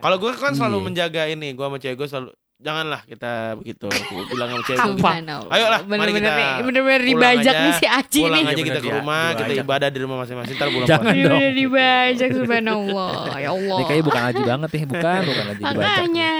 Kalau 0.00 0.16
gue 0.16 0.30
kan 0.32 0.52
selalu 0.52 0.76
Iya. 0.76 0.84
menjaga 0.84 1.22
ini, 1.28 1.48
gue 1.52 1.62
sama 1.62 1.76
cewek 1.76 1.94
gue 1.94 2.08
selalu 2.08 2.28
janganlah 2.58 3.00
kita 3.02 3.32
begitu. 3.54 3.86
Gue 3.86 4.24
bilang 4.28 4.48
sama 4.50 4.62
cewek 4.62 4.76
gitu. 4.76 4.90
Subhanallah. 4.92 5.50
Ayolah, 5.50 5.80
mari 5.80 5.88
bener-bener 5.88 6.18
kita 6.18 6.30
nih, 6.32 6.48
bener-bener 6.60 6.98
pulang 6.98 7.08
dibajak 7.08 7.54
aja, 7.54 7.60
nih 7.60 7.72
si 7.72 7.86
Aci 7.86 8.20
Pulang 8.20 8.32
nih. 8.32 8.42
aja 8.42 8.50
Iya, 8.50 8.58
kita 8.58 8.72
bener, 8.74 8.82
ke 8.84 8.90
rumah, 8.94 9.24
kita 9.28 9.38
Dibajak. 9.44 9.64
ibadah 9.64 9.88
di 9.88 9.98
rumah 9.98 10.16
masing-masing. 10.18 10.54
Ntar 10.54 10.68
bulan 10.68 10.86
Jangan 10.86 11.04
puasa. 11.04 11.14
dong. 11.14 11.22
Bener-bener 11.30 11.54
dibajak 11.54 12.30
subhanallah. 12.32 13.12
Ya 13.38 13.50
Allah. 13.50 13.76
ini 13.76 13.84
kayaknya 13.84 14.04
bukan 14.04 14.22
haji 14.24 14.42
banget 14.44 14.68
nih 14.68 14.84
bukan 14.84 15.20
bukan 15.24 15.44
haji 15.44 15.58
dibaca 15.60 15.78
Makanya. 15.78 16.32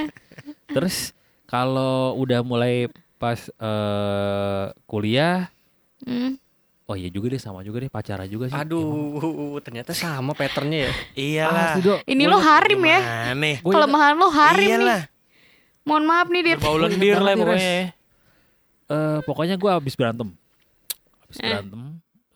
terus 0.68 0.96
kalau 1.44 1.96
udah 2.16 2.40
mulai 2.42 2.74
pas 3.16 3.38
eh, 3.48 4.64
kuliah 4.84 5.48
Hmm. 5.98 6.38
oh 6.84 6.94
iya 6.94 7.06
juga 7.06 7.26
deh 7.28 7.38
sama 7.38 7.60
juga 7.60 7.78
deh 7.78 7.88
pacaran 7.88 8.24
juga 8.24 8.46
sih 8.46 8.54
Aduh, 8.54 9.18
ternyata 9.60 9.90
sama 9.90 10.30
patternnya 10.30 10.86
ya. 10.86 10.92
Iyalah. 11.44 11.74
Ini 12.00 12.24
lo 12.24 12.38
harim 12.38 12.78
ya. 12.80 13.00
Aneh. 13.28 13.58
Gua 13.58 13.72
Kelemahan 13.74 14.14
lo 14.14 14.28
harim 14.28 14.68
nih. 14.78 15.02
Mohon 15.88 16.04
maaf 16.04 16.26
nih 16.28 16.42
Dit. 16.44 16.58
Bau 16.60 16.76
lendir 16.76 17.16
lah 17.16 17.32
Res. 17.32 17.40
pokoknya. 17.40 17.72
Eh, 18.88 19.18
pokoknya 19.24 19.54
gue 19.56 19.70
habis 19.70 19.94
berantem. 19.94 20.28
Habis 21.24 21.36
Eh. 21.38 21.48
berantem. 21.50 21.80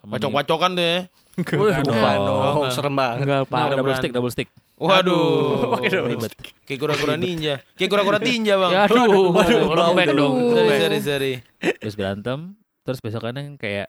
Pacok-pacokan 0.02 0.72
deh. 0.72 0.98
Bukan 1.32 1.80
dong. 1.86 1.96
dong, 1.96 2.68
serem 2.68 2.92
banget. 2.92 3.24
Enggak, 3.24 3.40
Nah, 3.42 3.48
Pak. 3.48 3.72
double 3.72 3.94
stick, 3.94 4.12
double 4.12 4.28
stick. 4.28 4.48
Waduh. 4.76 5.78
Ribet. 5.80 6.32
Kayak 6.66 6.78
kura-kura 6.78 7.14
ninja. 7.14 7.54
Kayak 7.72 7.88
kura-kura 7.88 8.18
tinja, 8.18 8.58
Bang. 8.58 8.72
Ya, 8.74 8.84
aduh, 8.84 9.30
lembek 9.70 10.10
dong. 10.10 10.34
Sorry, 10.50 10.76
sorry, 10.76 10.98
sorry. 11.00 11.32
Terus 11.78 11.94
berantem. 11.94 12.58
Terus 12.82 12.98
besokannya 12.98 13.54
kayak 13.56 13.86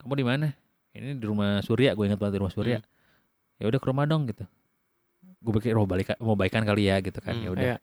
kamu 0.00 0.14
di 0.16 0.24
mana? 0.24 0.46
Ini 0.90 1.14
di 1.14 1.24
rumah 1.24 1.60
Surya. 1.60 1.92
Gue 1.92 2.08
ingat 2.08 2.16
banget 2.16 2.34
di 2.34 2.40
rumah 2.40 2.50
Surya. 2.50 2.80
Ya 3.60 3.68
udah 3.68 3.76
ke 3.76 3.86
rumah 3.86 4.08
dong 4.08 4.24
gitu. 4.24 4.48
Gue 5.38 5.52
pikir 5.60 5.76
oh 5.76 5.84
balik 5.84 6.16
mau 6.16 6.34
baikan 6.34 6.64
kali 6.64 6.88
ya 6.88 6.98
gitu 6.98 7.20
kan. 7.20 7.36
Hmm, 7.36 7.44
Ya 7.44 7.50
udah. 7.50 7.62
iya. 7.62 7.76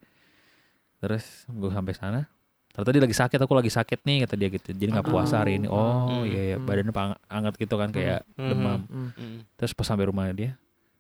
Terus 0.98 1.24
gue 1.46 1.70
sampai 1.70 1.94
sana. 1.94 2.22
Ternyata 2.70 2.92
dia 2.92 3.04
lagi 3.04 3.16
sakit, 3.16 3.40
aku 3.40 3.54
lagi 3.54 3.70
sakit 3.70 4.00
nih 4.02 4.18
kata 4.24 4.36
dia 4.36 4.50
gitu. 4.50 4.70
Jadi 4.70 4.90
nggak 4.92 5.08
puasa 5.08 5.42
hari 5.42 5.58
ini. 5.58 5.66
Oh 5.66 6.10
Hmm, 6.14 6.24
iya, 6.24 6.42
iya. 6.48 6.58
badannya 6.58 6.92
pang- 6.92 7.18
hangat 7.26 7.54
gitu 7.56 7.74
kan 7.74 7.90
kayak 7.90 8.22
Hmm, 8.32 8.48
demam. 8.48 8.80
Hmm. 8.88 9.42
Terus 9.56 9.74
pas 9.74 9.84
sampai 9.84 10.06
rumah 10.06 10.30
dia, 10.30 10.54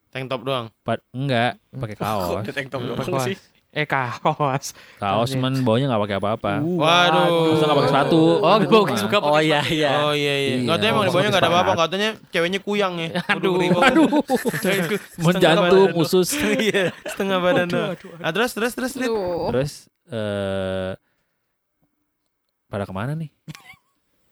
Tank 0.08 0.26
top 0.26 0.42
doang. 0.42 0.74
pa- 0.82 1.04
enggak 1.12 1.62
pakai 1.72 1.98
kaos. 2.02 2.42
Tank 2.48 2.68
top 2.68 2.82
doang 2.82 2.98
sih? 3.24 3.38
Eh 3.78 3.86
kaos. 3.86 4.74
Kaos 4.98 5.30
cuman 5.38 5.54
bawahnya 5.62 5.86
nggak 5.94 6.02
pakai 6.10 6.18
apa-apa. 6.18 6.54
Waduh. 6.66 7.54
Masa 7.54 7.64
nggak 7.70 7.78
pakai 7.78 7.92
sepatu? 7.94 8.22
Oh, 8.42 8.58
gue 8.58 8.80
mah. 8.90 8.98
suka 8.98 9.18
Oh 9.22 9.38
iya 9.38 9.62
iya. 9.70 9.90
Oh 10.02 10.14
iya 10.18 10.34
iya. 10.34 10.56
Iya, 10.58 10.66
Nggak 10.66 10.78
tahu 10.82 10.90
emang 10.90 11.04
di 11.06 11.10
oh, 11.10 11.14
bawahnya 11.14 11.30
nggak 11.30 11.44
ada 11.46 11.52
apa-apa. 11.54 11.74
Katanya 11.86 12.10
ceweknya 12.34 12.60
kuyang 12.66 12.94
ya. 12.98 13.10
Aduh. 13.30 13.54
Aduh. 13.62 14.10
Menjantung 15.22 15.94
usus. 16.02 16.34
Iya, 16.58 16.90
setengah 17.06 17.38
badan 17.38 17.68
doang. 17.70 17.94
Ah, 18.18 18.34
terus 18.34 18.58
terus 18.58 18.74
terus. 18.74 18.98
Terus 18.98 19.72
eh 20.10 20.98
pada 22.66 22.84
ke 22.90 22.94
mana 22.98 23.14
nih? 23.14 23.37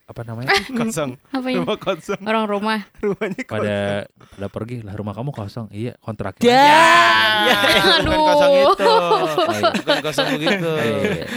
Apa 0.05 0.21
namanya? 0.21 0.53
Kosong. 0.77 1.17
Apa 1.33 1.47
ya? 1.49 1.57
Rumah 1.65 1.77
kosong. 1.81 2.21
Orang 2.21 2.45
rumah. 2.45 2.79
Rumahnya 3.01 3.41
kosong. 3.41 3.65
Pada 3.65 3.77
pada 4.05 4.47
pergi 4.53 4.85
lah 4.85 4.93
rumah 4.93 5.17
kamu 5.17 5.33
kosong. 5.33 5.65
Iya 5.73 5.97
kontraknya. 5.97 6.45
Ya, 6.45 7.57
bukan 8.05 8.13
Aduh. 8.13 8.25
kosong 8.29 8.53
itu. 8.53 8.85
Oh, 8.85 9.25
iya. 9.49 9.71
Bukan 9.81 9.97
kosong 10.05 10.27
begitu. 10.37 10.71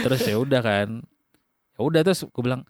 Terus 0.05 0.21
ya 0.21 0.35
udah 0.37 0.61
kan. 0.61 0.87
Ya 1.73 1.79
udah 1.81 2.01
terus 2.05 2.21
gue 2.21 2.43
bilang 2.45 2.61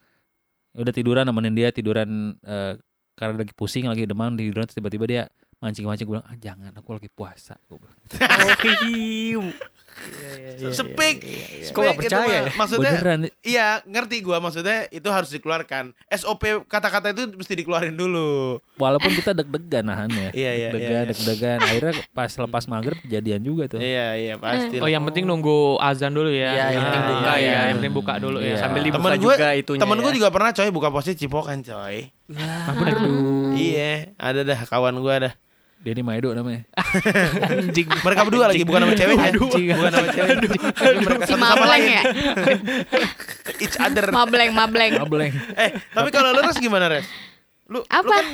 "Ya 0.71 0.79
udah 0.87 0.93
tiduran 0.95 1.25
nemenin 1.27 1.55
dia 1.57 1.69
tiduran 1.75 2.39
eh, 2.47 2.79
karena 3.19 3.35
lagi 3.43 3.51
pusing 3.51 3.91
lagi 3.91 4.07
demam 4.07 4.39
tiduran 4.39 4.69
tiba-tiba 4.71 5.03
dia 5.03 5.23
mancing-mancing 5.59 6.07
gue 6.07 6.15
bilang 6.15 6.27
ah 6.27 6.37
jangan 6.39 6.71
aku 6.71 6.89
lagi 6.95 7.09
puasa 7.11 7.59
gue 7.67 7.77
bilang. 7.77 7.97
Oh, 8.39 8.55
hiu. 8.79 9.43
Sepik. 10.71 11.19
Kok 11.69 11.79
nggak 11.79 11.95
Sepik 11.99 12.07
itu 12.07 12.07
percaya 12.07 12.23
mah. 12.23 12.31
ya? 12.31 12.41
Maksudnya 12.55 12.91
Beneran 12.95 13.19
Iya, 13.43 13.67
ngerti 13.83 14.15
gua 14.23 14.39
maksudnya 14.39 14.87
itu 14.89 15.09
harus 15.11 15.27
dikeluarkan. 15.27 15.91
SOP 16.07 16.43
kata-kata 16.65 17.11
itu 17.11 17.35
mesti 17.35 17.53
dikeluarin 17.59 17.95
dulu. 17.95 18.63
walaupun 18.79 19.11
kita 19.11 19.35
deg-degan 19.35 19.91
nahannya. 19.91 20.31
Iya, 20.31 20.51
iya, 20.55 20.67
deg-degan, 20.71 20.87
iya, 20.87 20.99
iya. 21.03 21.11
deg-degan. 21.11 21.59
Akhirnya 21.59 21.93
pas 22.15 22.31
lepas 22.31 22.63
maghrib 22.71 22.97
kejadian 23.03 23.41
juga 23.43 23.67
tuh. 23.67 23.79
Iya, 23.83 24.07
iya, 24.15 24.33
pasti. 24.39 24.79
Oh 24.79 24.87
yang 24.87 25.03
penting 25.03 25.27
nunggu 25.27 25.75
azan 25.83 26.15
dulu 26.15 26.31
ya. 26.31 26.55
Iya, 26.55 26.65
yang 26.79 26.83
penting 26.87 27.03
buka 27.11 27.19
iya, 27.19 27.35
ya. 27.35 27.43
iya, 27.43 27.59
Yang 27.59 27.75
penting 27.75 27.93
buka 27.99 28.13
dulu 28.15 28.37
ya. 28.39 28.47
Iya. 28.47 28.57
Sambil 28.63 28.81
dibuka 28.87 28.99
Temen 29.03 29.19
gue, 29.19 29.35
juga 29.35 29.49
itunya. 29.51 29.81
temen 29.83 29.97
gue 29.99 30.11
ya. 30.11 30.15
juga 30.15 30.27
pernah 30.31 30.51
coy 30.55 30.69
buka 30.71 30.89
posisi 30.95 31.15
cipokan 31.19 31.59
coy. 31.59 31.97
Aduh. 32.31 33.51
Iya, 33.51 34.15
ada 34.15 34.41
dah 34.47 34.59
kawan 34.63 34.95
gua 35.03 35.27
dah. 35.27 35.33
Denny 35.79 36.03
Maedo 36.03 36.35
namanya. 36.35 36.67
Anjing. 37.55 37.87
Mereka 37.87 38.21
berdua 38.27 38.51
lagi 38.51 38.67
bukan 38.67 38.83
sama 38.83 38.93
ceweknya. 38.99 39.31
Bukan 39.39 39.91
sama 39.95 40.07
cewek. 40.11 40.35
Mereka 41.07 41.23
Si 41.23 41.35
Mableng 41.39 41.69
lain. 41.71 41.83
ya? 41.87 42.01
Each 43.63 43.77
other. 43.79 44.11
Mableng, 44.11 44.51
Mableng. 44.51 44.93
Mableng. 44.99 45.31
Eh, 45.55 45.71
tapi 45.95 46.09
kalau 46.11 46.35
lu 46.35 46.43
Res 46.43 46.59
gimana, 46.59 46.91
Res? 46.91 47.07
Lu, 47.71 47.79
lu 47.79 47.87
Apa? 47.87 48.11
kan 48.11 48.25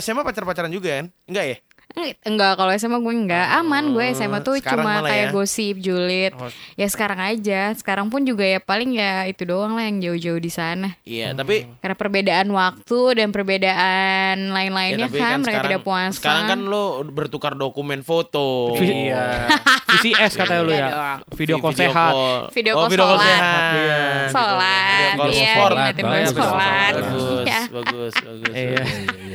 SMA 0.00 0.24
pacar-pacaran 0.24 0.72
juga 0.72 1.04
kan? 1.04 1.06
Enggak 1.28 1.44
ya? 1.44 1.56
Enggak, 1.96 2.60
kalau 2.60 2.68
SMA 2.76 3.00
gue 3.00 3.14
enggak 3.24 3.46
aman. 3.56 3.96
Gue 3.96 4.12
SMA 4.12 4.44
tuh 4.44 4.60
sekarang 4.60 4.84
cuma 4.84 5.00
kayak 5.00 5.26
ya. 5.26 5.32
gosip, 5.32 5.76
julid. 5.80 6.36
Oh. 6.36 6.52
Ya 6.76 6.86
sekarang 6.92 7.16
aja. 7.16 7.72
Sekarang 7.72 8.12
pun 8.12 8.20
juga 8.28 8.44
ya 8.44 8.60
paling 8.60 9.00
ya 9.00 9.24
itu 9.24 9.48
doang 9.48 9.80
lah 9.80 9.88
yang 9.88 10.04
jauh-jauh 10.04 10.36
di 10.36 10.52
sana. 10.52 10.92
Iya, 11.08 11.32
tapi 11.32 11.64
Karena 11.80 11.96
perbedaan 11.96 12.48
waktu 12.52 13.00
dan 13.16 13.32
perbedaan 13.32 14.36
ya, 14.36 14.52
lain-lainnya 14.52 15.08
tapi 15.08 15.18
kan, 15.24 15.40
mereka 15.40 15.64
tidak 15.64 15.82
puasa. 15.88 16.20
Sekarang 16.20 16.44
kan 16.52 16.58
lu 16.68 16.84
bertukar 17.08 17.56
dokumen 17.56 18.04
foto. 18.04 18.76
Iya. 18.96 19.50
VCS 19.86 20.32
katanya 20.40 20.62
lu 20.62 20.72
Iya 20.72 20.78
ya. 20.78 20.88
dong. 20.88 21.18
Video 21.36 21.56
call 21.62 21.74
sehat. 21.74 22.12
Video 22.52 22.72
oh, 22.74 22.78
call 22.84 22.90
video 22.92 23.04
call 23.06 23.18
sholat. 23.18 23.28
sehat. 23.28 23.72
Iya. 23.76 24.00
Sholat, 24.30 24.86
Video 24.86 25.16
call 25.16 25.30
iya, 25.30 25.46
sport. 25.52 25.70
diingetin 25.72 26.04
gue 26.04 26.20
Bagus, 26.26 27.46
Ya. 27.46 27.60
bagus, 27.72 28.14
bagus. 28.20 28.54
Iya. 28.54 28.84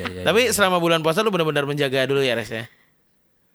Iya, 0.01 0.07
iya, 0.07 0.17
iya. 0.17 0.25
Tapi 0.25 0.41
selama 0.49 0.77
bulan 0.77 0.99
puasa 0.99 1.21
lu 1.21 1.29
benar-benar 1.29 1.63
menjaga 1.63 2.03
dulu 2.03 2.19
ya, 2.19 2.33
Res 2.33 2.49
ya? 2.49 2.65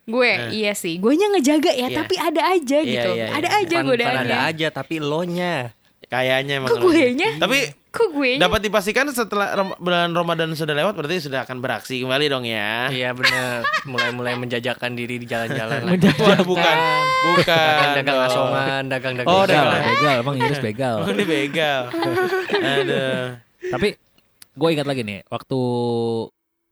Gue, 0.07 0.31
iya 0.55 0.71
sih. 0.73 0.97
Gue 0.97 1.15
nya 1.15 1.27
ngejaga 1.29 1.75
ya, 1.75 1.91
Iya. 1.91 1.99
tapi 1.99 2.15
ada 2.15 2.43
aja 2.49 2.79
Iya, 2.79 2.87
gitu. 2.87 3.11
iya, 3.13 3.27
iya. 3.27 3.35
Ada 3.35 3.49
aja 3.51 3.67
Bukan- 3.77 3.83
bukan 3.83 3.99
godaannya. 3.99 4.23
ada 4.25 4.37
aja 4.47 4.67
tapi 4.71 4.95
lo 4.97 5.23
nya. 5.23 5.75
Kayaknya 6.07 6.63
emang. 6.63 6.71
Kok 6.71 6.79
gue 6.81 7.03
nya? 7.13 7.31
Tapi 7.35 7.59
Kok 7.91 8.09
gue 8.15 8.31
nya? 8.39 8.47
dapat 8.47 8.61
dipastikan 8.63 9.11
setelah 9.11 9.51
bulan 9.75 10.15
Ramadan 10.15 10.55
sudah 10.55 10.71
lewat 10.73 10.95
berarti 10.95 11.19
sudah 11.21 11.43
akan 11.43 11.59
beraksi 11.59 11.99
kembali 11.99 12.31
dong 12.31 12.47
ya. 12.47 12.87
Iya 12.87 13.11
benar. 13.11 13.67
Mulai-mulai 13.83 14.39
menjajakan 14.39 14.95
diri 14.95 15.19
di 15.19 15.27
jalan-jalan. 15.27 15.83
Waduh, 15.83 16.15
bukan, 16.47 16.77
bukan. 17.27 17.87
dagang 17.99 18.21
asongan, 18.23 18.83
dagang-dagang. 18.87 19.27
Oh, 19.27 19.43
begal, 19.43 19.67
dagang. 19.67 19.87
begal, 19.91 20.15
emang 20.23 20.37
Iris 20.39 20.61
begal. 20.63 20.97
Ini 21.11 21.25
begal. 21.27 21.81
Aduh. 22.79 23.25
Tapi 23.67 23.89
gue 24.55 24.69
ingat 24.71 24.87
lagi 24.87 25.03
nih, 25.03 25.27
waktu 25.27 25.61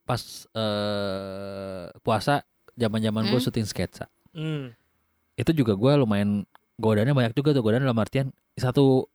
pas 0.05 0.21
eh, 0.49 1.85
puasa, 2.01 2.45
zaman-zaman 2.73 3.25
gue 3.25 3.35
Hmm. 3.35 3.45
syuting 3.45 3.65
sketsa. 3.65 4.07
Hmm. 4.31 4.73
Itu 5.35 5.51
juga 5.51 5.75
gue 5.75 5.93
lumayan 5.97 6.45
godaannya 6.77 7.13
banyak 7.13 7.33
juga 7.33 7.51
tuh 7.51 7.63
godaan 7.63 7.83
dalam 7.83 7.97
artian 7.97 8.29
satu 8.55 9.09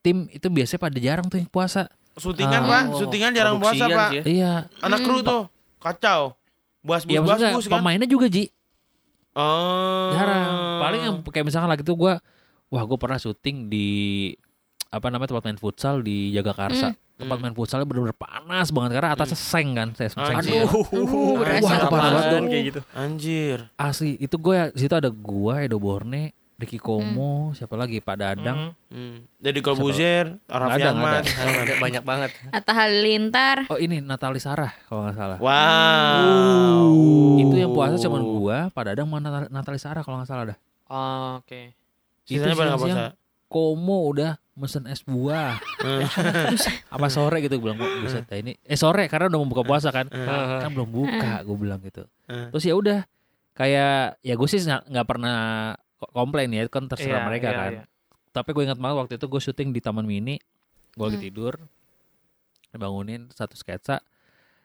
tim 0.00 0.26
itu 0.28 0.46
biasanya 0.46 0.80
pada 0.80 0.98
jarang 0.98 1.26
tuh 1.26 1.38
yang 1.38 1.48
puasa. 1.48 1.88
Syutingan, 2.12 2.62
Ah. 2.62 2.68
Pak. 2.68 2.82
Syutingan 2.96 3.30
jarang 3.32 3.56
puasa, 3.56 3.84
Pak. 3.86 4.08
sih 4.10 4.16
ya. 4.16 4.22
Iya. 4.26 4.52
Anak 4.80 4.98
kru 5.00 5.20
tuh 5.20 5.46
kacau. 5.78 6.34
Buas 6.80 7.04
Ya 7.04 7.20
bus 7.20 7.28
maksudnya 7.30 7.52
bus 7.54 7.66
kan. 7.66 7.72
pemainnya 7.78 8.04
juga 8.04 8.26
Ji. 8.26 8.48
Oh. 9.32 10.10
Jarang. 10.12 10.48
Paling 10.80 11.00
yang 11.02 11.16
kayak 11.22 11.46
misalkan 11.46 11.68
lagi 11.68 11.80
tuh 11.80 11.94
gua 11.94 12.18
wah 12.66 12.82
gue 12.82 12.96
pernah 12.96 13.16
syuting 13.16 13.66
di 13.66 13.88
apa 14.90 15.06
namanya 15.06 15.30
tempat 15.30 15.44
main 15.46 15.58
futsal 15.58 16.02
di 16.02 16.34
Jagakarsa. 16.34 16.92
Tempat 17.20 17.36
main 17.36 17.52
futsalnya 17.52 17.84
bener-bener 17.84 18.16
panas 18.16 18.72
banget 18.72 18.96
karena 18.96 19.12
atasnya 19.12 19.36
seng 19.36 19.76
kan, 19.76 19.92
saya 19.92 20.08
seng 20.08 20.24
Anjir. 20.24 20.64
sih. 20.64 20.64
berasa. 21.36 21.60
Wah, 21.60 21.76
itu 21.76 21.86
banget 21.92 22.42
kayak 22.48 22.64
gitu. 22.72 22.80
Anjir. 22.96 23.58
Asli, 23.76 24.16
itu 24.16 24.36
gue 24.40 24.54
ya, 24.56 24.66
di 24.72 24.80
situ 24.80 24.94
ada 24.96 25.12
gua, 25.12 25.60
Edo 25.60 25.76
Borne, 25.76 26.32
Ricky 26.56 26.80
Komo, 26.80 27.52
siapa 27.52 27.76
lagi, 27.76 28.00
Pak 28.00 28.16
Dadang. 28.16 28.72
Hmm. 28.88 29.28
Jadi 29.36 29.58
Kolbuzer, 29.60 30.40
Raffi 30.48 30.80
Nggak 30.80 30.80
ada, 30.80 30.88
nggak 30.96 31.12
Ahmad. 31.12 31.22
Ada 31.60 31.74
banyak 31.76 32.02
banget. 32.08 32.30
Atta 32.56 32.72
Halilintar. 32.72 33.56
Oh 33.68 33.76
ini 33.76 34.00
Natali 34.00 34.40
Sarah 34.40 34.72
kalau 34.88 35.04
nggak 35.04 35.16
salah. 35.16 35.38
Wow. 35.44 36.92
Itu 37.40 37.54
yang 37.56 37.72
puasa 37.72 38.00
cuman 38.00 38.22
gua, 38.24 38.58
Pak 38.72 38.82
Dadang 38.92 39.08
sama 39.08 39.18
Nat- 39.20 39.52
Natali 39.52 39.80
Sarah 39.80 40.00
kalau 40.04 40.20
nggak 40.20 40.28
salah 40.28 40.44
dah. 40.52 40.58
Oh, 40.88 41.40
Oke. 41.44 41.76
Sisanya 42.24 42.56
pada 42.56 42.76
nggak 42.76 42.80
siang-siang 42.80 43.12
puasa. 43.12 43.48
Komo 43.50 43.98
udah 44.08 44.32
mesen 44.52 44.84
es 44.86 45.00
buah. 45.02 45.56
Apa 46.94 47.06
sore 47.08 47.40
gitu 47.40 47.56
gue 47.56 47.64
bilang, 47.64 47.78
"Kok 47.78 47.90
buset 48.02 48.26
ini. 48.34 48.58
Eh 48.62 48.74
sore 48.74 49.06
karena 49.06 49.28
udah 49.28 49.38
mau 49.38 49.48
buka 49.48 49.62
puasa 49.62 49.88
kan. 49.88 50.06
kan 50.08 50.70
belum 50.70 50.90
buka 50.90 51.42
gue 51.42 51.56
bilang 51.56 51.80
gitu. 51.80 52.04
Terus 52.26 52.64
ya 52.64 52.74
udah 52.74 52.98
kayak 53.52 54.18
ya 54.20 54.34
gue 54.34 54.48
sih 54.48 54.60
nggak 54.62 55.06
pernah 55.06 55.38
ko- 55.96 56.10
komplain 56.10 56.48
ya, 56.50 56.64
itu 56.64 56.72
kan 56.72 56.86
terserah 56.86 57.20
Iya, 57.20 57.26
mereka 57.26 57.48
iya, 57.48 57.56
kan. 57.56 57.70
iya. 57.72 57.82
Tapi 58.30 58.50
gue 58.50 58.62
ingat 58.64 58.78
banget 58.78 58.96
waktu 58.96 59.14
itu 59.16 59.26
gue 59.26 59.40
syuting 59.42 59.68
di 59.70 59.80
Taman 59.80 60.06
Mini, 60.06 60.38
gue 60.92 61.04
lagi 61.04 61.18
Hmm. 61.18 61.26
tidur, 61.26 61.54
bangunin 62.72 63.28
satu 63.30 63.54
sketsa. 63.54 64.00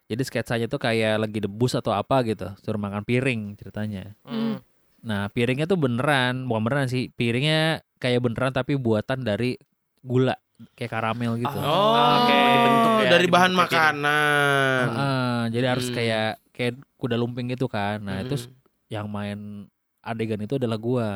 Jadi 0.05 0.21
sketsanya 0.21 0.67
tuh 0.67 0.77
kayak 0.77 1.17
lagi 1.17 1.41
debus 1.41 1.73
atau 1.73 1.89
apa 1.89 2.21
gitu, 2.23 2.45
suruh 2.61 2.77
makan 2.77 3.01
piring 3.01 3.57
ceritanya. 3.57 4.13
Hmm. 4.21 4.61
Nah 5.01 5.25
piringnya 5.27 5.65
tuh 5.65 5.75
beneran, 5.75 6.45
bukan 6.45 6.61
beneran 6.63 6.87
sih, 6.87 7.09
piringnya 7.09 7.81
kayak 7.97 8.21
beneran 8.21 8.53
tapi 8.53 8.77
buatan 8.77 9.25
dari 9.25 9.57
gula, 10.05 10.37
kayak 10.73 10.91
karamel 10.93 11.35
gitu. 11.35 11.57
Oh, 11.57 12.21
Oke, 12.21 12.37
dibentuk 12.37 12.91
ya, 13.01 13.09
dari 13.09 13.27
bahan 13.27 13.51
kayak 13.51 13.61
makanan. 13.65 14.85
Ah, 14.93 15.43
jadi 15.49 15.65
harus 15.73 15.89
Hmm. 15.89 15.95
kayak 15.97 16.29
kayak 16.53 16.73
kuda 16.95 17.17
lumping 17.17 17.49
gitu 17.49 17.65
kan. 17.65 17.99
Nah 17.99 18.21
itu 18.21 18.37
Hmm. 18.37 18.53
yang 18.87 19.07
main 19.09 19.65
adegan 19.99 20.39
itu 20.39 20.55
adalah 20.55 20.77
gua. 20.77 21.09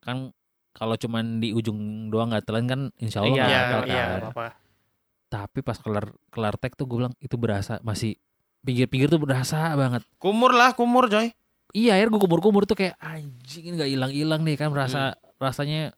Kan 0.00 0.30
kalau 0.70 0.94
cuman 0.94 1.42
di 1.42 1.50
ujung 1.50 1.76
doang 2.08 2.30
nggak 2.30 2.46
telan 2.46 2.64
kan 2.64 2.80
insya 2.96 3.20
Allah 3.20 3.34
Iya, 3.34 3.44
nggak 3.44 3.82
iya, 3.84 3.90
iya, 3.90 4.04
kan. 4.06 4.20
apa-apa. 4.24 4.46
Tapi 5.28 5.58
pas 5.60 5.76
kelar 5.76 6.06
kelar 6.30 6.54
tag 6.56 6.74
tuh 6.74 6.86
gue 6.86 6.96
bilang 6.98 7.14
itu 7.18 7.34
berasa 7.34 7.78
masih 7.82 8.14
pinggir-pinggir 8.62 9.06
tuh 9.06 9.18
berasa 9.18 9.74
banget. 9.74 10.02
Kumur 10.16 10.50
lah, 10.50 10.74
kumur 10.74 11.06
coy. 11.06 11.34
Iya 11.70 11.94
akhirnya 11.94 12.14
gue 12.14 12.22
kumur-kumur 12.22 12.66
tuh 12.66 12.74
kayak 12.74 12.98
anjing 12.98 13.78
nggak 13.78 13.90
hilang-hilang 13.90 14.42
nih 14.42 14.58
kan 14.58 14.70
rasa 14.70 15.14
rasanya 15.38 15.94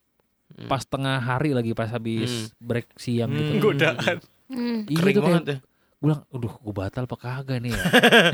Hmm. 0.52 0.68
pas 0.68 0.82
tengah 0.82 1.16
hari 1.16 1.50
lagi 1.52 1.72
pas 1.72 1.88
habis 1.88 2.52
break 2.58 2.86
siang 2.96 3.32
gitu. 3.32 3.52
Hmm. 3.56 3.62
Godaan. 3.62 4.16
Hmm. 4.46 4.78
Iya 4.84 4.98
Kering 5.00 5.14
tuh 5.14 5.22
kayak 5.22 5.42
ya. 5.42 5.56
gue 5.58 6.02
bilang, 6.02 6.20
aduh 6.28 6.54
gue 6.58 6.74
batal 6.74 7.04
apa 7.06 7.16
kagak 7.16 7.58
nih 7.58 7.70
ya. 7.70 7.82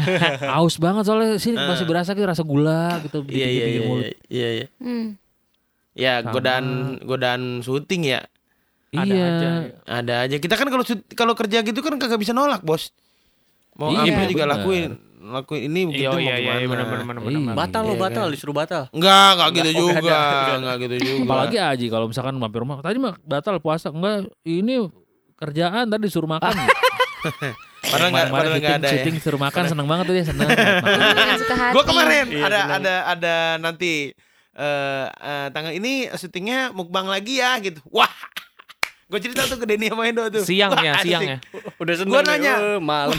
Aus 0.59 0.77
banget 0.77 1.05
soalnya 1.05 1.37
sini 1.37 1.55
masih 1.55 1.85
berasa 1.85 2.11
gitu 2.13 2.25
rasa 2.25 2.43
gula 2.43 2.99
gitu 3.05 3.21
di 3.23 3.37
Iya 3.37 3.47
iya 3.47 3.47
pinggir 3.47 3.69
iya 3.71 3.81
mulut. 3.85 4.03
iya 4.03 4.15
iya. 4.29 4.49
iya. 4.51 4.67
Hmm. 4.81 5.07
Ya 5.93 6.13
Sama. 6.19 6.31
godaan 6.33 6.67
godaan 7.03 7.43
syuting 7.61 8.03
ya. 8.09 8.21
Ada 8.89 9.05
iya. 9.05 9.27
aja. 9.29 9.49
Ada 9.85 10.15
aja. 10.25 10.37
Kita 10.39 10.55
kan 10.57 10.67
kalau 10.67 10.85
kalau 11.13 11.35
kerja 11.37 11.61
gitu 11.61 11.79
kan 11.79 11.95
kagak 11.97 12.19
bisa 12.19 12.33
nolak, 12.33 12.65
Bos. 12.65 12.89
Mau 13.77 13.93
Iya, 13.93 14.11
apa 14.11 14.27
juga 14.27 14.43
bener. 14.43 14.53
lakuin. 14.59 14.91
Lakuin 15.19 15.67
ini 15.67 15.81
begitu 15.85 16.05
Iya, 16.05 16.11
mau 16.11 16.21
iya, 16.21 16.35
iya, 16.37 16.53
gimana. 16.63 16.63
benar 16.63 16.87
benar 16.87 17.03
benar 17.05 17.21
Iya. 17.25 17.39
benar. 17.43 17.55
Batal 17.55 17.83
lo 17.83 17.91
Iya, 17.91 18.01
batal, 18.01 18.25
kan? 18.25 18.33
disuruh 18.33 18.55
batal. 18.55 18.83
Enggak, 18.91 19.29
enggak 19.35 19.49
gitu 19.51 19.69
Enggak, 19.69 19.83
oh, 19.83 19.91
juga. 19.93 20.19
enggak 20.55 20.77
gitu 20.79 20.95
juga. 20.97 21.23
Apalagi 21.25 21.57
Aji 21.59 21.87
kalau 21.89 22.07
misalkan 22.07 22.35
mampir 22.35 22.61
rumah 22.61 22.77
tadi 22.79 22.97
mah 22.97 23.15
batal 23.21 23.59
puasa 23.59 23.89
enggak 23.89 24.17
ini 24.43 24.75
kerjaan 25.35 25.85
tadi 25.87 26.03
disuruh 26.05 26.29
makan. 26.29 26.55
padahal 27.89 28.09
enggak 28.11 28.27
padahal 28.29 28.55
enggak 28.55 28.63
syuting, 28.63 28.79
ada 28.79 28.87
ya. 28.87 28.93
syuting 28.95 29.17
suruh 29.19 29.41
makan 29.41 29.63
seneng 29.67 29.87
banget 29.87 30.05
tuh 30.05 30.15
dia 30.15 30.25
seneng. 30.25 30.49
Gua 31.75 31.85
kemarin 31.85 32.25
Iya, 32.29 32.45
ada 32.45 32.59
senang. 32.59 32.71
ada 32.77 32.95
ada 33.09 33.35
nanti 33.59 33.93
eh 34.55 35.07
eh, 35.09 35.47
tanggal 35.51 35.73
ini 35.73 36.07
syutingnya 36.11 36.71
mukbang 36.71 37.07
lagi 37.07 37.39
ya 37.39 37.59
gitu. 37.59 37.83
Wah. 37.89 38.11
Gue 39.09 39.19
cerita 39.19 39.41
tuh 39.43 39.57
ke 39.57 39.65
Denny 39.65 39.89
sama 39.89 40.05
Endo 40.05 40.21
tuh. 40.29 40.45
Siang 40.45 40.69
Wah, 40.69 40.85
ya, 40.85 40.93
siang 41.01 41.23
ya. 41.25 41.39
Udah 41.77 41.95
seneng. 41.97 42.13
Gua 42.13 42.21
nih, 42.21 42.29
nanya. 42.31 42.55
eh, 42.61 42.79
malam. 42.79 43.17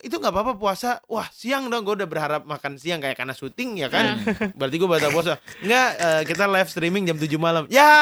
Itu 0.00 0.16
nggak 0.16 0.30
apa-apa 0.30 0.52
puasa. 0.54 1.02
Wah 1.04 1.26
siang 1.28 1.66
dong. 1.66 1.82
Gue 1.82 1.94
udah 1.94 2.06
berharap 2.06 2.42
makan 2.42 2.76
siang 2.76 2.98
kayak 2.98 3.14
karena 3.14 3.32
syuting 3.32 3.76
ya 3.76 3.88
kan. 3.88 4.18
Berarti 4.58 4.76
gue 4.76 4.86
batal 4.86 5.10
puasa. 5.10 5.36
Enggak. 5.58 5.88
eh, 5.94 6.22
kita 6.24 6.44
live 6.46 6.68
streaming 6.68 7.04
jam 7.04 7.16
7 7.16 7.28
malam. 7.36 7.64
Ya 7.66 7.92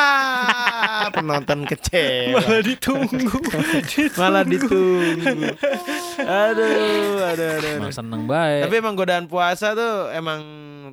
penonton 1.11 1.65
kecewa. 1.65 2.39
Malah 2.39 2.63
ditunggu. 2.63 3.29
Malah 4.21 4.45
ditunggu. 4.45 5.49
Aduh, 6.21 7.25
aduh, 7.27 7.49
aduh. 7.57 7.71
Emang 7.77 7.89
aduh. 7.89 7.97
seneng 7.97 8.23
baik. 8.25 8.61
Tapi 8.69 8.75
emang 8.77 8.95
godaan 8.95 9.27
puasa 9.27 9.73
tuh 9.73 10.13
emang 10.13 10.41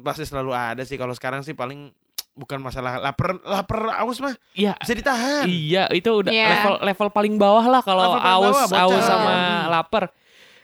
pasti 0.02 0.24
selalu 0.24 0.52
ada 0.52 0.84
sih. 0.84 0.96
Kalau 0.96 1.14
sekarang 1.14 1.42
sih 1.42 1.52
paling 1.52 1.92
bukan 2.38 2.62
masalah 2.62 3.02
lapar, 3.02 3.42
lapar 3.42 3.98
aus 4.06 4.22
mah 4.22 4.38
Iya. 4.54 4.78
bisa 4.78 4.94
ditahan. 4.94 5.50
Iya, 5.50 5.90
itu 5.90 6.06
udah 6.06 6.30
Iya. 6.30 6.48
level 6.54 6.76
level 6.86 7.08
paling 7.10 7.34
bawah 7.36 7.66
lah 7.66 7.82
kalau 7.82 8.14
aus 8.14 8.70
bawah, 8.70 8.94
aus 8.94 9.02
sama 9.02 9.32
Hmm. 9.34 9.74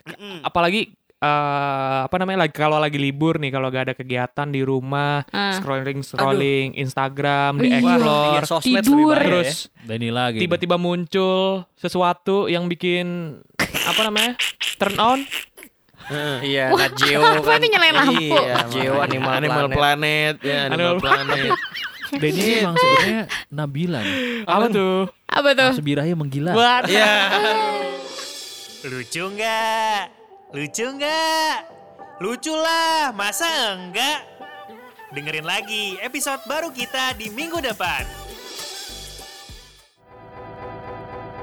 Lapar. 0.05 0.39
Apalagi 0.43 0.81
eh, 1.17 1.99
apa 2.03 2.15
namanya 2.17 2.43
lagi 2.43 2.51
kalau 2.53 2.75
lagi 2.75 2.97
libur 2.97 3.39
nih 3.39 3.47
kalau 3.47 3.67
gak 3.67 3.87
ada 3.87 3.95
kegiatan 3.95 4.43
di 4.45 4.59
rumah 4.59 5.23
Ah. 5.29 5.55
scrolling 5.55 6.03
scrolling 6.03 6.75
Instagram 6.75 7.57
di 7.57 7.69
Iya. 7.69 7.79
explore 7.79 8.35
Iya, 8.35 8.41
sosmed 8.45 8.83
Tidur. 8.83 9.13
ya. 9.13 9.23
terus 9.23 9.51
Denny 9.81 10.09
lagi. 10.09 10.37
tiba-tiba 10.37 10.75
muncul 10.75 11.63
sesuatu 11.73 12.45
yang 12.45 12.67
bikin 12.67 13.39
apa 13.83 14.01
namanya 14.03 14.35
turn 14.75 14.97
on 14.97 15.19
Iya, 16.43 16.75
Nat 16.75 16.99
Geo 16.99 17.23
kan. 17.39 17.63
nyalain 17.63 17.95
lampu? 17.95 18.27
Iya, 18.27 18.67
Geo. 18.67 18.99
Animal 18.99 19.31
Animal 19.39 19.65
Planet, 19.71 20.35
ya 20.43 20.67
Animal 20.67 20.75
Animal 20.91 20.95
Planet. 20.99 21.55
Denny 22.13 22.35
ini 22.35 22.53
emang 22.59 22.75
sebenarnya 22.75 23.21
Nabila 23.49 23.99
nih. 24.03 24.43
apa 24.43 24.65
tuh 24.67 25.07
Apa 25.25 25.49
tuh? 25.55 25.69
Langsung 25.71 25.87
birahnya 25.87 26.13
menggila. 26.13 26.51
Buat 26.51 26.83
Iya. 26.85 27.07
Lucu 28.83 29.31
nggak? 29.31 30.11
Lucu 30.51 30.83
nggak? 30.99 31.55
Lucu 32.19 32.51
lah, 32.51 33.15
masa 33.15 33.79
enggak? 33.79 34.27
Dengerin 35.15 35.47
lagi 35.47 35.95
episode 36.03 36.43
baru 36.51 36.67
kita 36.67 37.15
di 37.15 37.31
minggu 37.31 37.63
depan. 37.63 38.03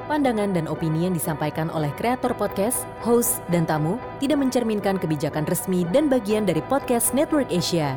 Pandangan 0.04 0.52
dan 0.52 0.68
opini 0.68 1.08
yang 1.08 1.16
disampaikan 1.16 1.72
oleh 1.72 1.88
kreator 1.96 2.36
podcast, 2.36 2.84
host, 3.00 3.40
dan 3.48 3.64
tamu 3.64 3.96
tidak 4.20 4.36
mencerminkan 4.36 5.00
kebijakan 5.00 5.48
resmi 5.48 5.88
dan 5.96 6.12
bagian 6.12 6.44
dari 6.44 6.60
podcast 6.68 7.16
Network 7.16 7.48
Asia. 7.48 7.96